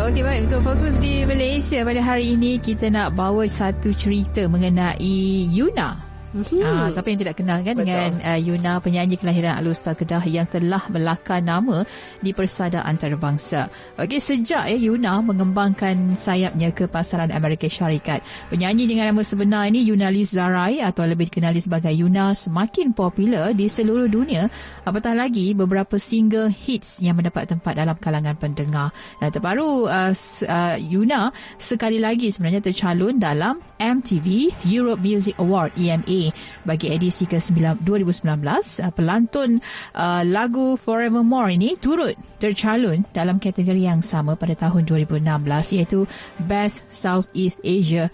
[0.00, 0.48] Okey baik.
[0.48, 6.62] Untuk fokus di Malaysia pada hari ini kita nak bawa satu cerita mengenai Yuna Mm-hmm.
[6.62, 7.90] Uh, siapa yang tidak kenal kan Betul.
[7.90, 11.82] dengan uh, Yuna penyanyi kelahiran Alustar Kedah yang telah melakar nama
[12.22, 13.66] di persada antarabangsa.
[13.98, 18.22] Okey sejak ya Yuna mengembangkan sayapnya ke pasaran Amerika Syarikat.
[18.46, 23.50] Penyanyi dengan nama sebenar ini Yuna Liz Zarai atau lebih dikenali sebagai Yuna semakin popular
[23.50, 24.46] di seluruh dunia.
[24.86, 28.94] Apatah lagi beberapa single hits yang mendapat tempat dalam kalangan pendengar.
[29.18, 30.14] Dan terbaru uh,
[30.46, 36.19] uh, Yuna sekali lagi sebenarnya tercalon dalam MTV Europe Music Award EMA
[36.68, 39.64] bagi edisi ke-2019 uh, pelantun
[39.96, 45.24] uh, lagu Forevermore ini turut tercalon dalam kategori yang sama pada tahun 2016
[45.80, 46.04] iaitu
[46.44, 48.12] Best Southeast Asia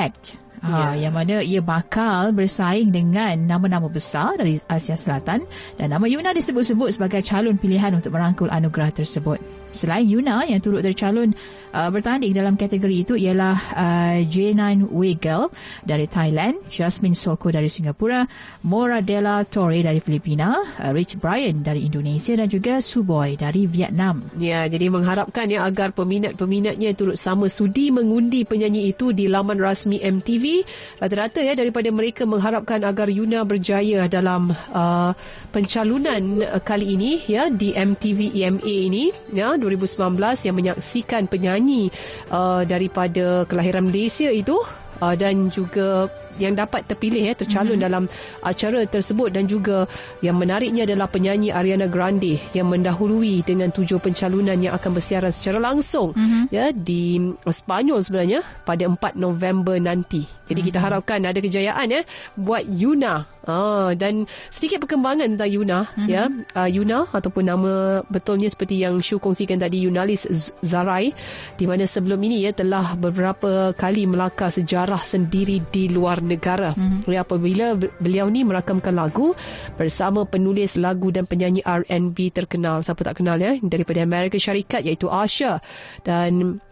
[0.00, 1.10] Act Ha, yeah.
[1.10, 5.42] yang mana ia bakal bersaing dengan nama-nama besar dari Asia Selatan
[5.74, 9.42] dan nama Yuna disebut-sebut sebagai calon pilihan untuk merangkul anugerah tersebut.
[9.72, 11.32] Selain Yuna yang turut tercalon
[11.72, 15.48] uh, bertanding dalam kategori itu ialah uh, J9 Weigel
[15.82, 18.28] dari Thailand, Jasmine Soko dari Singapura,
[18.68, 24.28] Mora Della Torre dari Filipina, uh, Rich Brian dari Indonesia dan juga Suboy dari Vietnam.
[24.36, 29.98] Ya, jadi mengharapkan ya agar peminat-peminatnya turut sama sudi mengundi penyanyi itu di laman rasmi
[30.04, 30.68] MTV.
[31.00, 35.16] Rata-rata ya daripada mereka mengharapkan agar Yuna berjaya dalam uh,
[35.50, 41.94] pencalonan uh, kali ini ya di MTV EMA ini ya 2019 yang menyaksikan penyanyi
[42.34, 44.58] uh, daripada kelahiran Malaysia itu
[44.98, 47.86] uh, dan juga yang dapat terpilih ya tercalon mm-hmm.
[47.86, 48.04] dalam
[48.44, 49.84] acara tersebut dan juga
[50.24, 55.58] yang menariknya adalah penyanyi Ariana Grande yang mendahului dengan tujuh pencalonan yang akan bersiaran secara
[55.60, 56.42] langsung mm-hmm.
[56.52, 60.24] ya di Spanyol sebenarnya pada 4 November nanti.
[60.24, 60.68] Jadi mm-hmm.
[60.68, 60.84] kita mhm.
[60.84, 62.02] harapkan ada kejayaan ya
[62.36, 66.06] buat Yuna Ah, dan sedikit perkembangan tentang Yuna mm-hmm.
[66.06, 66.30] ya.
[66.54, 67.72] Uh, Yuna ataupun nama
[68.06, 70.30] betulnya seperti yang Shu kongsikan tadi Yunalis
[70.62, 71.10] Zarai
[71.58, 76.72] di mana sebelum ini ya telah beberapa kali melakar sejarah sendiri di luar negara.
[76.78, 77.10] Mm-hmm.
[77.10, 79.34] Ya apabila beliau ni merakamkan lagu
[79.76, 82.80] bersama penulis lagu dan penyanyi R&B terkenal.
[82.80, 83.58] Siapa tak kenal ya?
[83.60, 85.58] Daripada Amerika Syarikat iaitu Asha
[86.06, 86.62] dan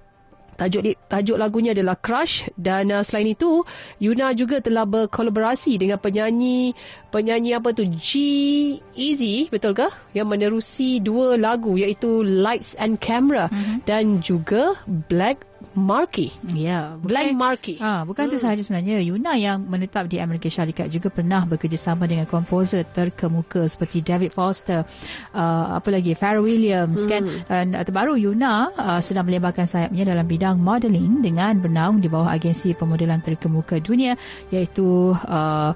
[0.61, 2.53] Tajuk tajuk lagunya adalah Crush.
[2.53, 3.65] Dan uh, selain itu
[3.97, 6.77] Yuna juga telah berkolaborasi dengan penyanyi
[7.09, 7.89] penyanyi apa tu?
[7.89, 8.11] G
[8.93, 9.89] Easy betul ke?
[10.13, 13.49] Yang menerusi dua lagu iaitu Lights and Camera.
[13.49, 13.77] Mm-hmm.
[13.89, 14.77] dan juga
[15.09, 15.50] Black
[15.83, 16.29] Markey.
[16.53, 17.77] Ya, bukan, Blank Markey.
[17.81, 18.33] Ah, bukan hmm.
[18.33, 19.01] tu sahaja sebenarnya.
[19.01, 24.85] Yuna yang menetap di Amerika Syarikat juga pernah bekerjasama dengan komposer terkemuka seperti David Foster,
[25.33, 27.25] uh, apa lagi Pharrell Williams kan?
[27.25, 27.49] hmm.
[27.49, 27.73] kan.
[27.73, 32.31] Dan uh, terbaru Yuna uh, sedang melebarkan sayapnya dalam bidang modeling dengan bernaung di bawah
[32.31, 34.15] agensi pemodelan terkemuka dunia
[34.53, 35.73] iaitu uh,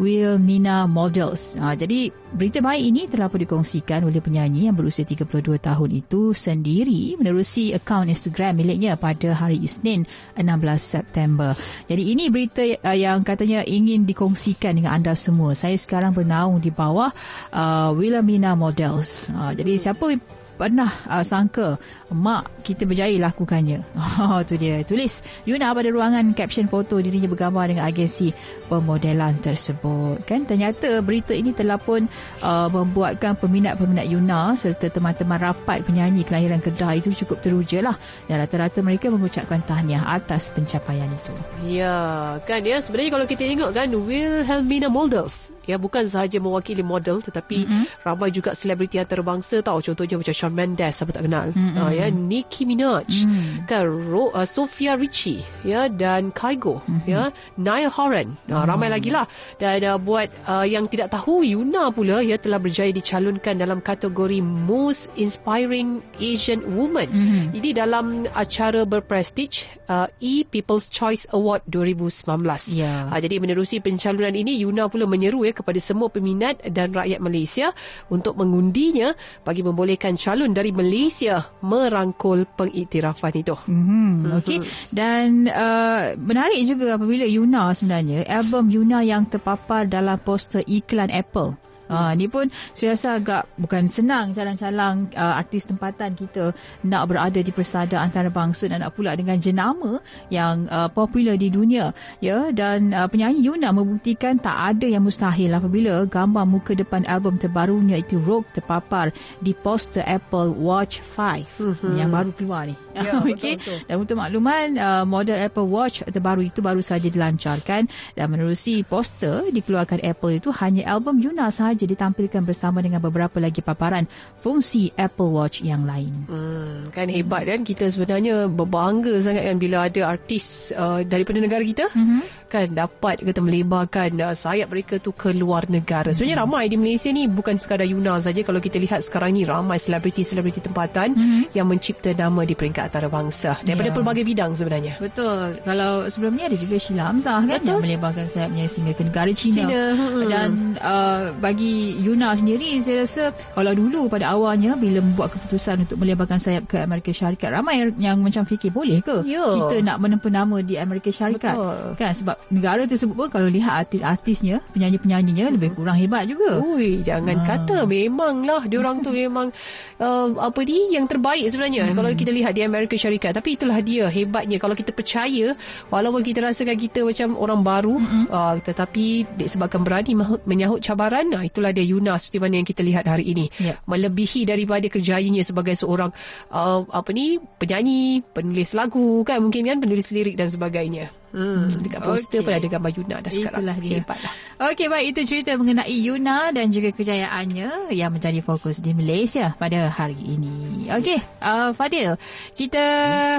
[0.00, 1.60] Wilmina Models.
[1.60, 6.32] Ha, jadi berita baik ini telah pun dikongsikan oleh penyanyi yang berusia 32 tahun itu
[6.32, 10.08] sendiri menerusi akaun Instagram miliknya pada hari Isnin
[10.40, 10.48] 16
[10.80, 11.52] September.
[11.84, 15.52] Jadi ini berita uh, yang katanya ingin dikongsikan dengan anda semua.
[15.52, 17.12] Saya sekarang bernaung di bawah
[17.52, 19.28] uh, Wilmina Models.
[19.28, 20.16] Ha, jadi siapa
[20.60, 21.80] pernah uh, sangka
[22.12, 23.80] mak kita berjaya lakukannya.
[24.20, 24.84] Oh tu dia.
[24.84, 28.36] Tulis Yuna pada ruangan caption foto dirinya bergambar dengan agensi
[28.68, 30.20] pemodelan tersebut.
[30.28, 32.04] Kan ternyata berita ini telah pun
[32.44, 37.96] uh, membuatkan peminat-peminat Yuna serta teman-teman rapat penyanyi kelahiran Kedah itu cukup teruja lah.
[38.28, 41.32] Dan rata-rata mereka mengucapkan tahniah atas pencapaian itu.
[41.64, 47.22] Ya, kan ya sebenarnya kalau kita tengok kan Wilhelmina Models ya bukan sahaja mewakili model
[47.22, 48.02] tetapi mm-hmm.
[48.02, 51.78] ramai juga selebriti antarabangsa tahu contohnya macam Shawn Mendes siapa tak kenal mm-hmm.
[51.78, 53.70] uh, ya Nicki Minaj mm-hmm.
[53.70, 57.06] kan Ro, uh, Sophia Richie ya dan Kygo mm-hmm.
[57.06, 59.24] ya Niall Horan uh, ramai lagi lah
[59.62, 64.42] dan uh, buat uh, yang tidak tahu Yuna pula ya telah berjaya dicalonkan dalam kategori
[64.42, 67.44] Most Inspiring Asian Woman mm-hmm.
[67.54, 73.06] ini dalam acara berprestij uh, E People's Choice Award 2019 yeah.
[73.06, 77.70] uh, jadi menerusi pencalonan ini Yuna pula menyeru ya kepada semua peminat dan rakyat Malaysia
[78.08, 79.14] untuk mengundinya
[79.46, 83.54] bagi membolehkan calon dari Malaysia merangkul pengiktirafan itu.
[83.54, 84.10] Mm-hmm.
[84.42, 84.58] Okey.
[84.90, 91.69] Dan uh, menarik juga apabila Yuna sebenarnya album Yuna yang terpapar dalam poster iklan Apple
[91.90, 96.54] Ha, ni pun saya rasa agak bukan senang calang-calang uh, artis tempatan kita
[96.86, 99.98] nak berada di persada antarabangsa dan nak pula dengan jenama
[100.30, 101.90] yang uh, popular di dunia.
[102.22, 107.36] ya Dan uh, penyanyi Yuna membuktikan tak ada yang mustahil apabila gambar muka depan album
[107.42, 109.10] terbarunya itu Rogue terpapar
[109.42, 111.94] di poster Apple Watch 5 mm-hmm.
[111.98, 112.78] yang baru keluar ni.
[113.00, 113.32] Ya, Okey.
[113.56, 113.78] betul-betul.
[113.88, 119.48] Dan untuk makluman, uh, model Apple Watch terbaru itu baru saja dilancarkan dan menerusi poster
[119.50, 124.04] dikeluarkan Apple itu hanya album Yuna sahaja ditampilkan bersama dengan beberapa lagi paparan
[124.40, 126.28] fungsi Apple Watch yang lain.
[126.28, 131.64] Hmm, kan hebat kan kita sebenarnya berbangga sangat kan bila ada artis uh, daripada negara
[131.64, 132.20] kita mm-hmm.
[132.50, 136.10] Kan dapat kata melebarkan uh, sayap mereka tu ke luar negara.
[136.10, 139.78] Sebenarnya ramai di Malaysia ni bukan sekadar Yuna saja kalau kita lihat sekarang ni ramai
[139.78, 141.54] selebriti-selebriti tempatan mm-hmm.
[141.54, 143.94] yang mencipta nama di peringkat antarabangsa daripada Ya.
[143.94, 144.98] pelbagai bidang sebenarnya.
[144.98, 145.62] Betul.
[145.62, 147.70] Kalau sebelum ni ada juga Sheila Hamzah kan Betul.
[147.70, 149.62] yang melebarkan sayapnya sehingga ke negara China.
[149.62, 150.26] China, hmm.
[150.26, 150.48] Dan
[150.82, 156.42] uh, bagi Yuna sendiri saya rasa kalau dulu pada awalnya bila membuat keputusan untuk melebarkan
[156.42, 159.44] sayap ke Amerika Syarikat ramai yang macam fikir boleh ke Ya.
[159.44, 161.54] kita nak menempa nama di Amerika Syarikat.
[161.54, 161.78] Betul.
[162.00, 166.58] Kan sebab negara tersebut pun kalau lihat artis-artisnya, penyanyi-penyanyinya lebih kurang hebat juga.
[166.64, 167.46] Ui, jangan Ah.
[167.46, 169.52] kata memanglah dia orang tu memang
[170.04, 171.96] uh, apa ni yang terbaik sebenarnya hmm.
[171.96, 173.36] kalau kita lihat di Amerika Syarikat.
[173.36, 175.54] Tapi itulah dia hebatnya kalau kita percaya
[175.92, 178.26] walaupun kita rasakan kita macam orang baru hmm.
[178.32, 180.12] uh, tetapi disebabkan berani
[180.48, 183.46] menyahut cabaran, nah itulah dia Yuna seperti mana yang kita lihat hari ini.
[183.60, 183.78] Ya.
[183.86, 186.10] Melebihi daripada kerjayanya sebagai seorang
[186.50, 191.19] uh, apa ni penyanyi, penulis lagu kan mungkin kan penulis lirik dan sebagainya.
[191.30, 192.46] Hmm, dekat poster Okey.
[192.46, 193.62] pun ada gambar Yuna dah sekarang.
[193.62, 193.98] Itulah dia.
[194.02, 194.32] Hebatlah.
[194.66, 195.06] Okey, baik.
[195.14, 200.90] Itu cerita mengenai Yuna dan juga kejayaannya yang menjadi fokus di Malaysia pada hari ini.
[200.90, 202.18] Okey, uh, Fadil,
[202.58, 202.84] kita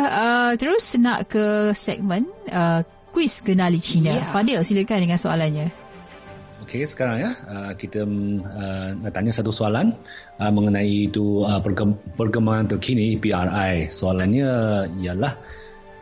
[0.08, 2.80] uh, terus nak ke segmen uh,
[3.12, 4.16] kuis kenali Cina.
[4.16, 4.24] Ya.
[4.32, 5.68] Fadil, silakan dengan soalannya.
[6.64, 9.92] Okey, sekarang ya uh, kita uh, nak tanya satu soalan
[10.40, 11.60] uh, mengenai itu uh,
[12.16, 13.92] perkembangan terkini PRI.
[13.92, 14.48] Soalannya
[15.04, 15.36] ialah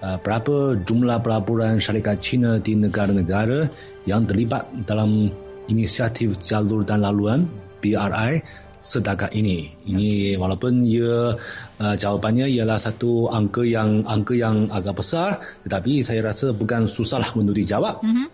[0.03, 3.69] uh, berapa jumlah pelaburan syarikat Cina di negara-negara
[4.07, 5.31] yang terlibat dalam
[5.69, 7.45] inisiatif jalur dan laluan
[7.79, 8.41] PRI
[8.79, 9.75] setakat ini.
[9.85, 11.35] Ini walaupun ia
[11.83, 17.29] uh, jawapannya ialah satu angka yang angka yang agak besar tetapi saya rasa bukan susahlah
[17.35, 17.99] untuk dijawab.
[17.99, 18.27] Mm-hmm.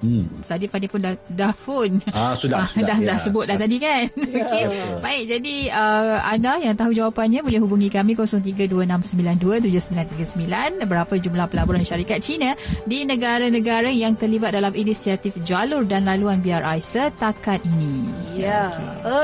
[0.00, 0.24] Hmm.
[0.40, 2.00] Tadi Fadil pun dah, dah phone.
[2.08, 3.68] Ah, sudah, sudah, dah, ya, dah sebut dah sudah.
[3.68, 4.04] tadi kan.
[4.48, 4.64] Okey.
[4.98, 12.20] Baik, jadi uh, anda yang tahu jawapannya boleh hubungi kami 0326927939 berapa jumlah pelaburan syarikat
[12.20, 12.52] Cina
[12.84, 18.08] di negara-negara yang terlibat dalam inisiatif jalur dan laluan BRI setakat ini.
[18.40, 18.72] Ya.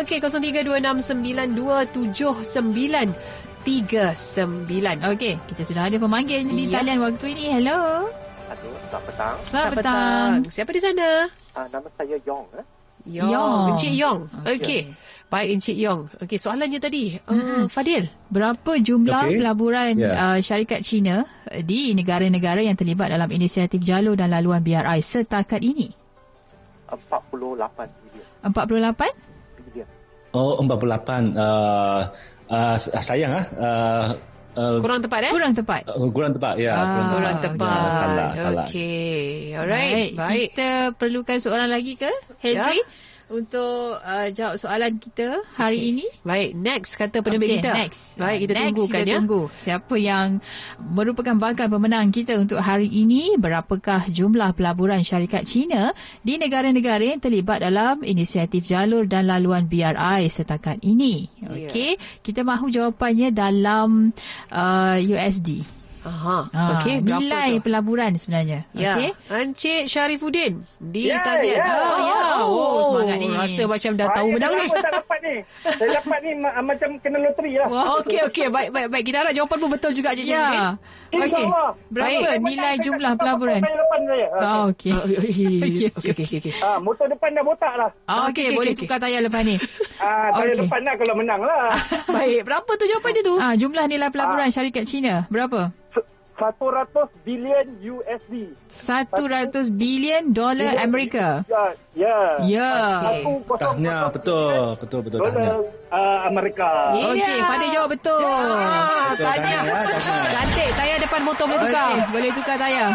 [0.01, 3.17] Okey, 0326927939.
[5.17, 6.81] Okey, kita sudah ada pemanggil di Ya.
[6.81, 7.45] talian waktu ini.
[7.51, 8.05] Hello.
[8.97, 9.37] Selamat petang.
[9.45, 10.33] Selamat petang.
[10.49, 11.09] Siapa di sana?
[11.53, 12.47] Uh, nama saya Yong.
[12.57, 12.65] Eh?
[13.21, 13.29] Yong.
[13.29, 13.61] Yong.
[13.77, 14.21] Encik Yong.
[14.41, 14.57] Okey.
[14.57, 14.81] Okey.
[15.29, 16.01] Baik Encik Yong.
[16.25, 17.05] Okey, soalannya tadi.
[17.29, 18.09] Uh, Fadil.
[18.33, 19.37] Berapa jumlah Okey.
[19.37, 20.13] pelaburan Ya.
[20.17, 25.61] uh, syarikat Cina uh, di negara-negara yang terlibat dalam inisiatif jalur dan laluan BRI setakat
[25.61, 25.93] ini?
[26.89, 28.25] 48 bilion.
[28.49, 29.13] 48?
[29.61, 29.89] bilion.
[30.33, 31.37] Oh, 48.
[31.37, 32.01] Uh,
[32.49, 33.45] uh, sayang ah.
[33.61, 34.05] Uh,
[34.57, 35.33] uh, Kurang tepat eh?
[35.33, 35.83] Kurang tepat.
[35.87, 36.73] uh, kurang tepat ya.
[36.73, 37.12] Ah, kurang tepat.
[37.14, 37.77] Kurang tepat.
[37.77, 38.66] Ya, salah, salah.
[38.66, 39.55] Okey.
[39.55, 39.92] Alright.
[39.92, 40.11] Baik.
[40.16, 40.47] Baik.
[40.51, 42.11] Kita perlukan seorang lagi ke?
[42.40, 42.81] Hezri?
[43.27, 46.07] Untuk uh, jawab soalan kita hari ini.
[46.23, 47.71] Baik, next kata penerbit Okey, kita.
[47.75, 48.01] Next.
[48.15, 49.17] Baik, kita next tunggukan kita ya.
[49.19, 50.27] tunggu siapa yang
[50.79, 53.35] merupakan bakal pemenang kita untuk hari ini.
[53.35, 55.91] Berapakah jumlah pelaburan syarikat Cina
[56.23, 61.27] di negara-negara yang terlibat dalam inisiatif jalur dan laluan BRI setakat ini.
[61.43, 61.67] Ya.
[61.67, 64.15] Okey, kita mahu jawapannya dalam
[64.55, 65.76] uh, USD.
[66.07, 66.38] Aha.
[66.49, 67.62] Ah, Okey, berapa nilai tu?
[67.66, 68.62] pelaburan sebenarnya.
[68.71, 68.95] Ya.
[68.95, 69.11] Okey.
[69.29, 71.59] Encik Syarifuddin di Ya, ya.
[71.66, 72.21] Oh, ya.
[72.40, 73.27] Oh, semangat ni.
[73.29, 74.66] Rasa macam dah tahu menang ni.
[74.71, 75.37] Saya dapat ni.
[75.66, 77.69] Saya dapat ni ma- macam kena loteri lah.
[77.99, 78.47] Okey, okey.
[78.49, 79.05] Baik, baik, baik.
[79.05, 80.64] Kita harap jawapan pun betul juga, Encik Syarifuddin.
[81.12, 81.47] Okey.
[81.87, 82.42] Berapa Baik.
[82.42, 83.61] nilai jumlah pelaburan?
[83.62, 84.27] Motor depan saya.
[84.35, 84.92] Oh, okey.
[84.92, 85.16] Okey,
[85.95, 86.53] okey, okey, okey.
[86.59, 87.90] Ah, motor depan dah botak lah.
[88.07, 88.83] Ah, Okey, okey, boleh okey.
[88.85, 89.57] tukar tayar lepas ni.
[89.97, 90.69] Ah, saya Okey.
[90.69, 91.73] depan lah kalau menang lah.
[92.21, 93.35] Baik, berapa tu jawapan dia tu?
[93.40, 95.73] Ah, jumlah nilai pelaburan syarikat Cina berapa?
[96.37, 96.53] 100
[97.25, 98.53] bilion USD.
[98.69, 101.49] 100 bilion dolar Amerika.
[101.49, 101.64] Ya,
[101.97, 102.19] ya.
[102.45, 102.73] Ya.
[103.01, 105.53] Satu kosong Tahnya kosong betul, betul betul tahnya.
[105.97, 106.93] Uh, Amerika.
[106.93, 107.09] Ya.
[107.09, 108.21] Okey, Fadil jawab betul.
[108.21, 109.49] Ah, Betul, tanya.
[109.49, 110.29] ya, tahnya.
[110.29, 111.87] Cantik, tayar depan motor boleh tukar.
[111.87, 112.91] Okey, boleh tukar tayar.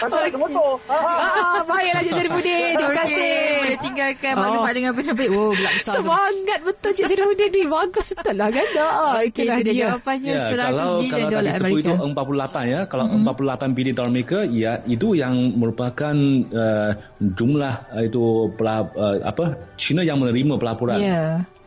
[0.00, 0.70] Nanti ada motor.
[0.84, 2.58] Ah, Ah, baiklah Cik Syarifuddin.
[2.74, 3.30] Terima Okey, kasih.
[3.56, 4.40] Boleh tinggalkan Oh.
[4.40, 5.28] maklumat dengan penerbit.
[5.30, 5.86] Oh, gelap besar.
[5.88, 5.94] tu.
[5.96, 7.62] Semangat betul Cik Syarifuddin ni.
[7.68, 8.66] Bagus betul lah kan?
[8.76, 11.88] Ah, Okey, itu dia jawapannya Ya, 100 kalau bilion kalau dolar tadi sebut Amerika.
[11.88, 13.30] itu 48 ya, kalau mm-hmm.
[13.62, 16.14] 48 bilion dolar Amerika ya itu yang merupakan
[16.50, 18.24] uh, jumlah uh, itu
[18.54, 19.44] pelab, uh, apa
[19.76, 20.98] China yang menerima pelaburan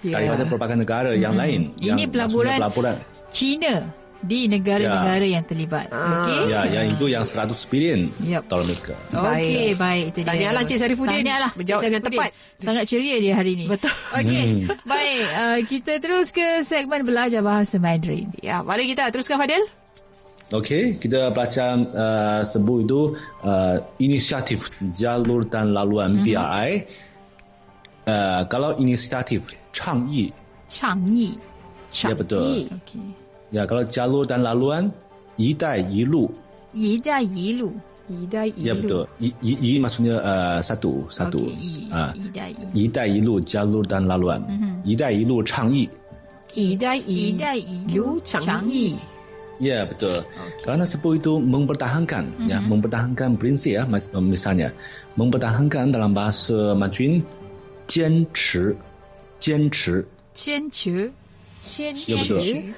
[0.01, 0.17] Ya.
[0.17, 1.77] daripada pelbagai negara yang lain.
[1.77, 2.95] Ini yang pelaburan- pelaburan
[3.29, 3.85] Cina
[4.19, 5.89] di negara-negara yang terlibat.
[5.89, 6.49] Okey.
[6.49, 8.41] Ya, yang itu yang 100 bilion Yep.
[8.45, 8.93] dolar Amerika.
[9.09, 10.03] Okey, baik.
[10.07, 10.27] Itu dia.
[10.27, 11.13] Tahniahlah Encik Sarifuddin.
[11.15, 11.51] Tahniahlah.
[11.53, 12.29] Menjawab Encik dengan tepat.
[12.57, 13.65] Sangat ceria dia hari ini.
[13.65, 13.93] Betul.
[14.17, 14.45] Okey.
[14.45, 14.61] Hmm.
[14.83, 18.29] Baik, uh, kita terus ke segmen belajar bahasa Mandarin.
[18.41, 19.61] Ya, mari kita teruskan Fadil.
[20.51, 23.01] Okey, kita baca uh, sebut itu
[23.41, 26.23] uh, inisiatif jalur dan laluan Mhm.
[26.27, 26.71] BRI.
[28.11, 30.33] 呃，格老 initiative 倡议，
[30.67, 31.39] 倡议，
[31.95, 32.99] 倡议，OK，
[33.55, 34.83] 呀，格老加罗丹拉乱，
[35.39, 36.27] 一带一路，
[36.75, 37.71] 一带一路，
[38.11, 41.47] 一带一路，也不得，一一一嘛，说呢，呃，萨杜，萨杜，
[41.87, 44.43] 啊，一带一，一带一路加罗丹拉乱，
[44.83, 45.87] 一带一路倡议，
[46.53, 48.99] 一带一，一带一路倡议。
[49.61, 50.25] Ya yeah, betul.
[50.25, 50.65] Okay.
[50.65, 52.49] Karena sebab itu mempertahankan, mm -hmm.
[52.49, 53.85] ya mempertahankan prinsip ya,
[54.17, 54.73] misalnya
[55.13, 57.21] mempertahankan dalam bahasa Mandarin
[57.90, 58.76] 坚持，
[59.38, 60.06] 坚持。
[60.34, 61.12] 坚持。
[61.64, 62.38] 坚 Ya betul.
[62.38, 62.74] 持。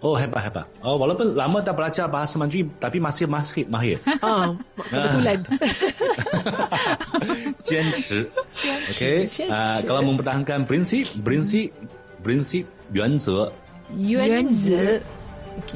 [0.00, 0.66] Oh hebat hebat.
[0.80, 4.00] Oh walaupun lama tak belajar bahasa Mandarin tapi masih masih mahir.
[4.24, 4.56] Ah,
[4.88, 5.38] kebetulan.
[7.62, 8.30] 坚持。
[8.50, 9.26] 坚持 Okey.
[9.28, 11.74] 坚持 Ah, kalau mempertahankan prinsip, prinsip,
[12.24, 12.64] prinsip
[12.94, 13.52] 原则，
[13.92, 14.98] 原则。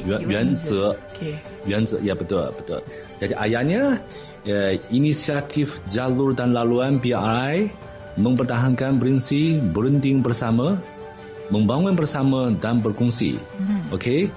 [0.07, 0.97] 原原则。
[1.13, 1.37] Okey.
[1.69, 2.81] 原则ya betul betul.
[3.21, 4.01] Jadi ayatnya
[4.49, 7.69] eh, inisiatif jalur dan laluan BRI
[8.19, 10.79] mempertahankan prinsip berunding bersama,
[11.51, 13.39] membangun bersama dan berkongsi.
[13.91, 14.31] Okey.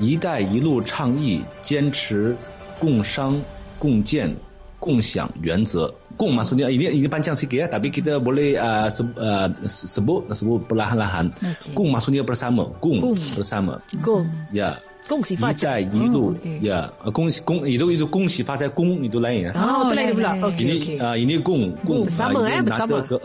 [0.00, 2.34] 一带一路倡议坚持
[2.80, 3.36] 共商、
[3.78, 4.34] 共建、
[4.80, 5.92] 共享原则。
[6.16, 11.36] 共maksudnya ini ini panjang sikit ya, tapi kita boleh uh, se, uh, sebut sebut perlahan-lahan.
[11.36, 11.76] Okey.
[11.76, 13.84] 共 maksudnya bersama, 共 共 bersama.
[14.00, 14.24] 共
[14.56, 14.80] Ya.
[15.08, 15.80] 恭喜发一带财。
[15.80, 16.60] 一路 Oh, okey.
[16.62, 19.52] ya kong kong itu itu kong si pasal kong itu lain ya.
[19.58, 20.30] Ah, betul lain pula.
[20.46, 20.96] Okey, ini okey.
[21.02, 22.94] ah, ini kong kong Bersama, ah, eh, ini bersama.
[22.94, 23.16] Nada ke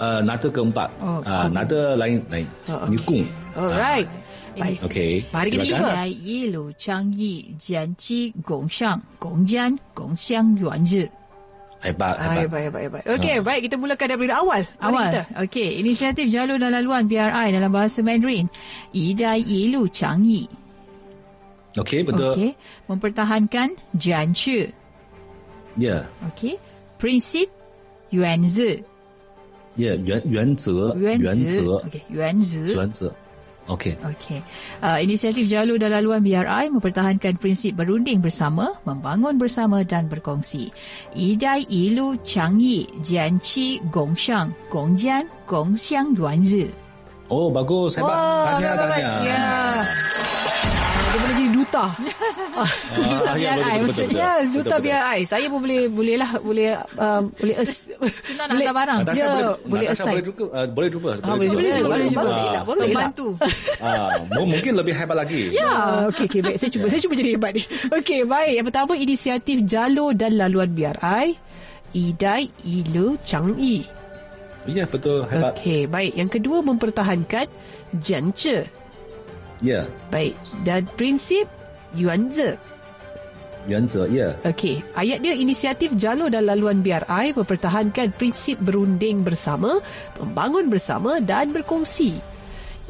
[0.00, 0.88] uh, nada keempat.
[0.98, 1.52] Oh, Ah, kong.
[1.54, 2.46] nada lain lain.
[2.72, 3.22] Oh, Ini kong.
[3.54, 4.08] Alright.
[4.58, 4.78] Baik.
[4.90, 5.12] Okey.
[5.30, 5.86] Mari kita 一 cuba.
[5.94, 11.06] 带一路倡议坚持共享、共建、共享原则。
[11.78, 12.50] Hebat, Ah, hebat.
[12.50, 13.02] hebat, hebat, hebat.
[13.06, 13.70] Okey, baik.
[13.70, 14.66] Kita mulakan daripada awal.
[14.82, 15.06] Mari Awal.
[15.14, 15.22] kita.
[15.46, 18.50] Okey, inisiatif jalur dan laluan BRI dalam bahasa Mandarin.
[18.90, 20.50] 一带一路倡议。
[21.73, 22.31] Okey, betul.
[22.33, 22.51] Okey,
[22.85, 24.69] mempertahankan Jianchu.
[25.75, 26.05] Ya.
[26.05, 26.29] Yeah.
[26.29, 26.61] Okey,
[27.01, 27.49] prinsip
[28.13, 28.85] Yuanzi.
[29.73, 30.69] Ya, yeah, Yuanzi.
[30.93, 31.65] Yuanzi.
[31.65, 32.77] Okey, Yuanzi.
[32.77, 33.09] Yuanzi.
[33.63, 33.95] Okey.
[34.03, 34.43] Okey.
[34.83, 40.67] Uh, inisiatif jalur dan laluan BRI mempertahankan prinsip berunding bersama, membangun bersama dan berkongsi.
[41.15, 46.67] Idai ilu changyi jianqi gongshang, gongjian gongxiang yuanzi.
[47.31, 47.95] Oh, bagus.
[47.95, 48.11] Hebat.
[48.11, 48.99] Oh, tahniah.
[48.99, 49.13] Ya.
[49.23, 50.42] Yeah
[51.73, 52.53] boleh jadi duta.
[52.93, 54.29] Duta Ah, ya, BRI maksudnya.
[54.45, 54.79] duta betul.
[54.85, 55.19] BRI.
[55.23, 57.69] Saya pun boleh boleh lah boleh um, boleh as,
[58.23, 58.99] Senang nak hantar barang.
[59.09, 60.13] Ya, boleh, boleh assign.
[60.13, 61.09] boleh juga, uh, boleh juga.
[61.19, 61.61] Ah, boleh juga.
[62.63, 63.33] Boleh juga.
[63.79, 65.41] Ah, mu- mungkin lebih hebat lagi.
[65.51, 65.73] Ya,
[66.09, 66.55] okey okey baik.
[66.57, 67.63] Saya cuba saya cuba jadi hebat ni.
[67.89, 68.51] Okey, baik.
[68.53, 71.35] Yang pertama inisiatif jalur dan laluan BRI.
[71.93, 73.85] Idai Ilu Changyi.
[74.65, 75.53] Ya, betul, hebat.
[75.53, 76.13] Okey, baik.
[76.15, 77.45] Yang kedua mempertahankan
[77.99, 78.65] jance.
[79.61, 80.35] Ya, Baik.
[80.61, 81.47] Dan prinsip
[81.93, 82.57] Yuanze.
[83.63, 84.35] Yuanze, ya.
[84.35, 84.49] Yeah.
[84.49, 89.79] Okey, ayat dia inisiatif jalur dan laluan BRI mempertahankan prinsip berunding bersama,
[90.19, 92.19] membangun bersama dan berkongsi.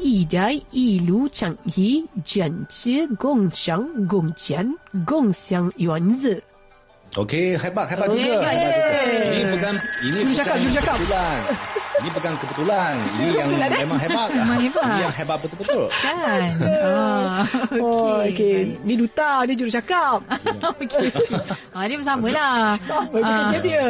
[0.02, 3.54] Yi dai yi lu chang yi jian zhe gong
[4.10, 4.74] gong jian
[5.06, 6.42] gong xiang yuanze.
[7.14, 8.42] Okey, hebat, hebat Okey, juga.
[8.42, 8.58] yeay.
[8.58, 9.02] Hebat juga.
[9.14, 10.94] Ini bukan ini Juru bukan cakap, juru cakap.
[10.98, 11.38] kebetulan.
[11.94, 12.94] Ini bukan kebetulan.
[13.14, 13.70] Ini yang eh?
[13.80, 14.28] memang hebat.
[14.34, 14.88] Memang hebat.
[14.90, 15.84] Ini yang hebat betul-betul.
[15.94, 16.42] Kan?
[16.84, 17.40] ah,
[17.78, 18.34] Oh, okey.
[18.34, 18.58] okey.
[18.82, 20.18] Ni duta, ni juru cakap.
[20.74, 21.06] Okey.
[21.70, 22.74] Ah, ni bersama lah.
[22.82, 23.84] Sama je kerja dia.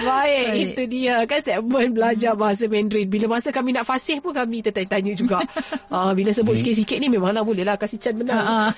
[0.00, 0.64] Baik, Baik.
[0.64, 1.16] itu dia.
[1.24, 3.06] Kan segmen belajar bahasa Mandarin.
[3.06, 5.44] Bila masa kami nak fasih pun kami tertanya-tanya juga.
[5.92, 8.40] Ah, bila sebut sikit-sikit ni memanglah boleh lah kasih Chan menang.
[8.40, 8.70] Ah, ah.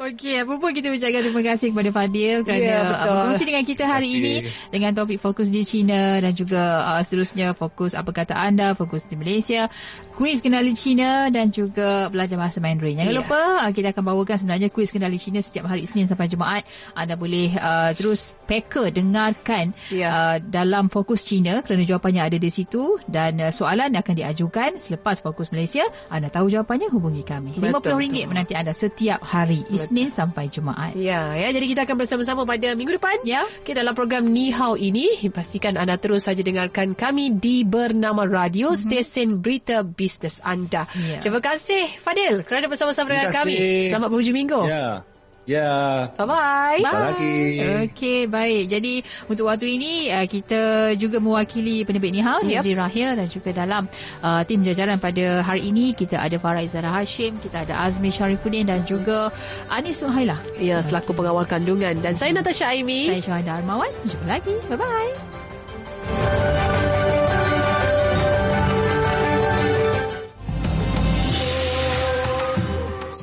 [0.00, 3.14] Okey, apa pun kita ucapkan terima kasih kepada Fadil kerana Ya, yeah, betul.
[3.14, 4.34] berkongsi dengan kita hari ini
[4.74, 9.14] dengan topik fokus di China dan juga uh, seterusnya fokus apa kata anda, fokus di
[9.14, 9.70] Malaysia,
[10.14, 13.02] kuis kenali China dan juga belajar bahasa Mandarin.
[13.02, 13.18] Jangan Ya.
[13.18, 16.62] lupa uh, kita akan bawakan sebenarnya kuis kenali China setiap hari Isnin sampai Jumaat.
[16.94, 20.08] Anda boleh uh, terus peka dengarkan Ya.
[20.08, 25.18] uh, dalam fokus China kerana jawapannya ada di situ dan uh, soalan akan diajukan selepas
[25.18, 25.82] fokus Malaysia.
[26.06, 27.58] Anda tahu jawapannya hubungi kami.
[27.58, 28.26] Betul, RM50 betul.
[28.30, 30.94] menanti anda setiap hari Isnin sampai Jumaat.
[30.94, 31.50] Ya, ya.
[31.50, 33.18] Jadi kita akan bersama-sama pada minggu depan.
[33.26, 33.42] Ya.
[33.66, 38.70] Okay, dalam program Ni Hao ini, pastikan anda terus saja dengarkan kami di Bernama Radio,
[38.70, 38.84] mm-hmm.
[38.86, 40.84] stesen berita bisnes anda.
[40.92, 41.24] Ya.
[41.24, 43.88] Terima kasih Fadil kerana bersama-sama dengan kami.
[43.88, 44.68] Selamat berhujung minggu.
[44.68, 45.00] Ya.
[45.44, 46.08] Ya.
[46.16, 46.80] Bye-bye.
[46.80, 47.36] Jumpa lagi.
[47.84, 48.64] Okey, baik.
[48.72, 52.64] Jadi untuk waktu ini uh, kita juga mewakili penerbit Nihao, yep.
[52.64, 53.84] Hizzi Rahil dan juga dalam
[54.24, 58.72] uh, tim jajaran pada hari ini kita ada Farah Izzara Hashim, kita ada Azmi Sharifuddin
[58.72, 59.28] dan juga
[59.68, 60.40] Anis Suhaila.
[60.56, 62.00] Ya, selaku pengawal kandungan.
[62.00, 63.12] Dan saya Natasha Aimi.
[63.12, 63.92] Saya Syahada Armawan.
[64.08, 64.56] Jumpa lagi.
[64.72, 66.53] Bye-bye.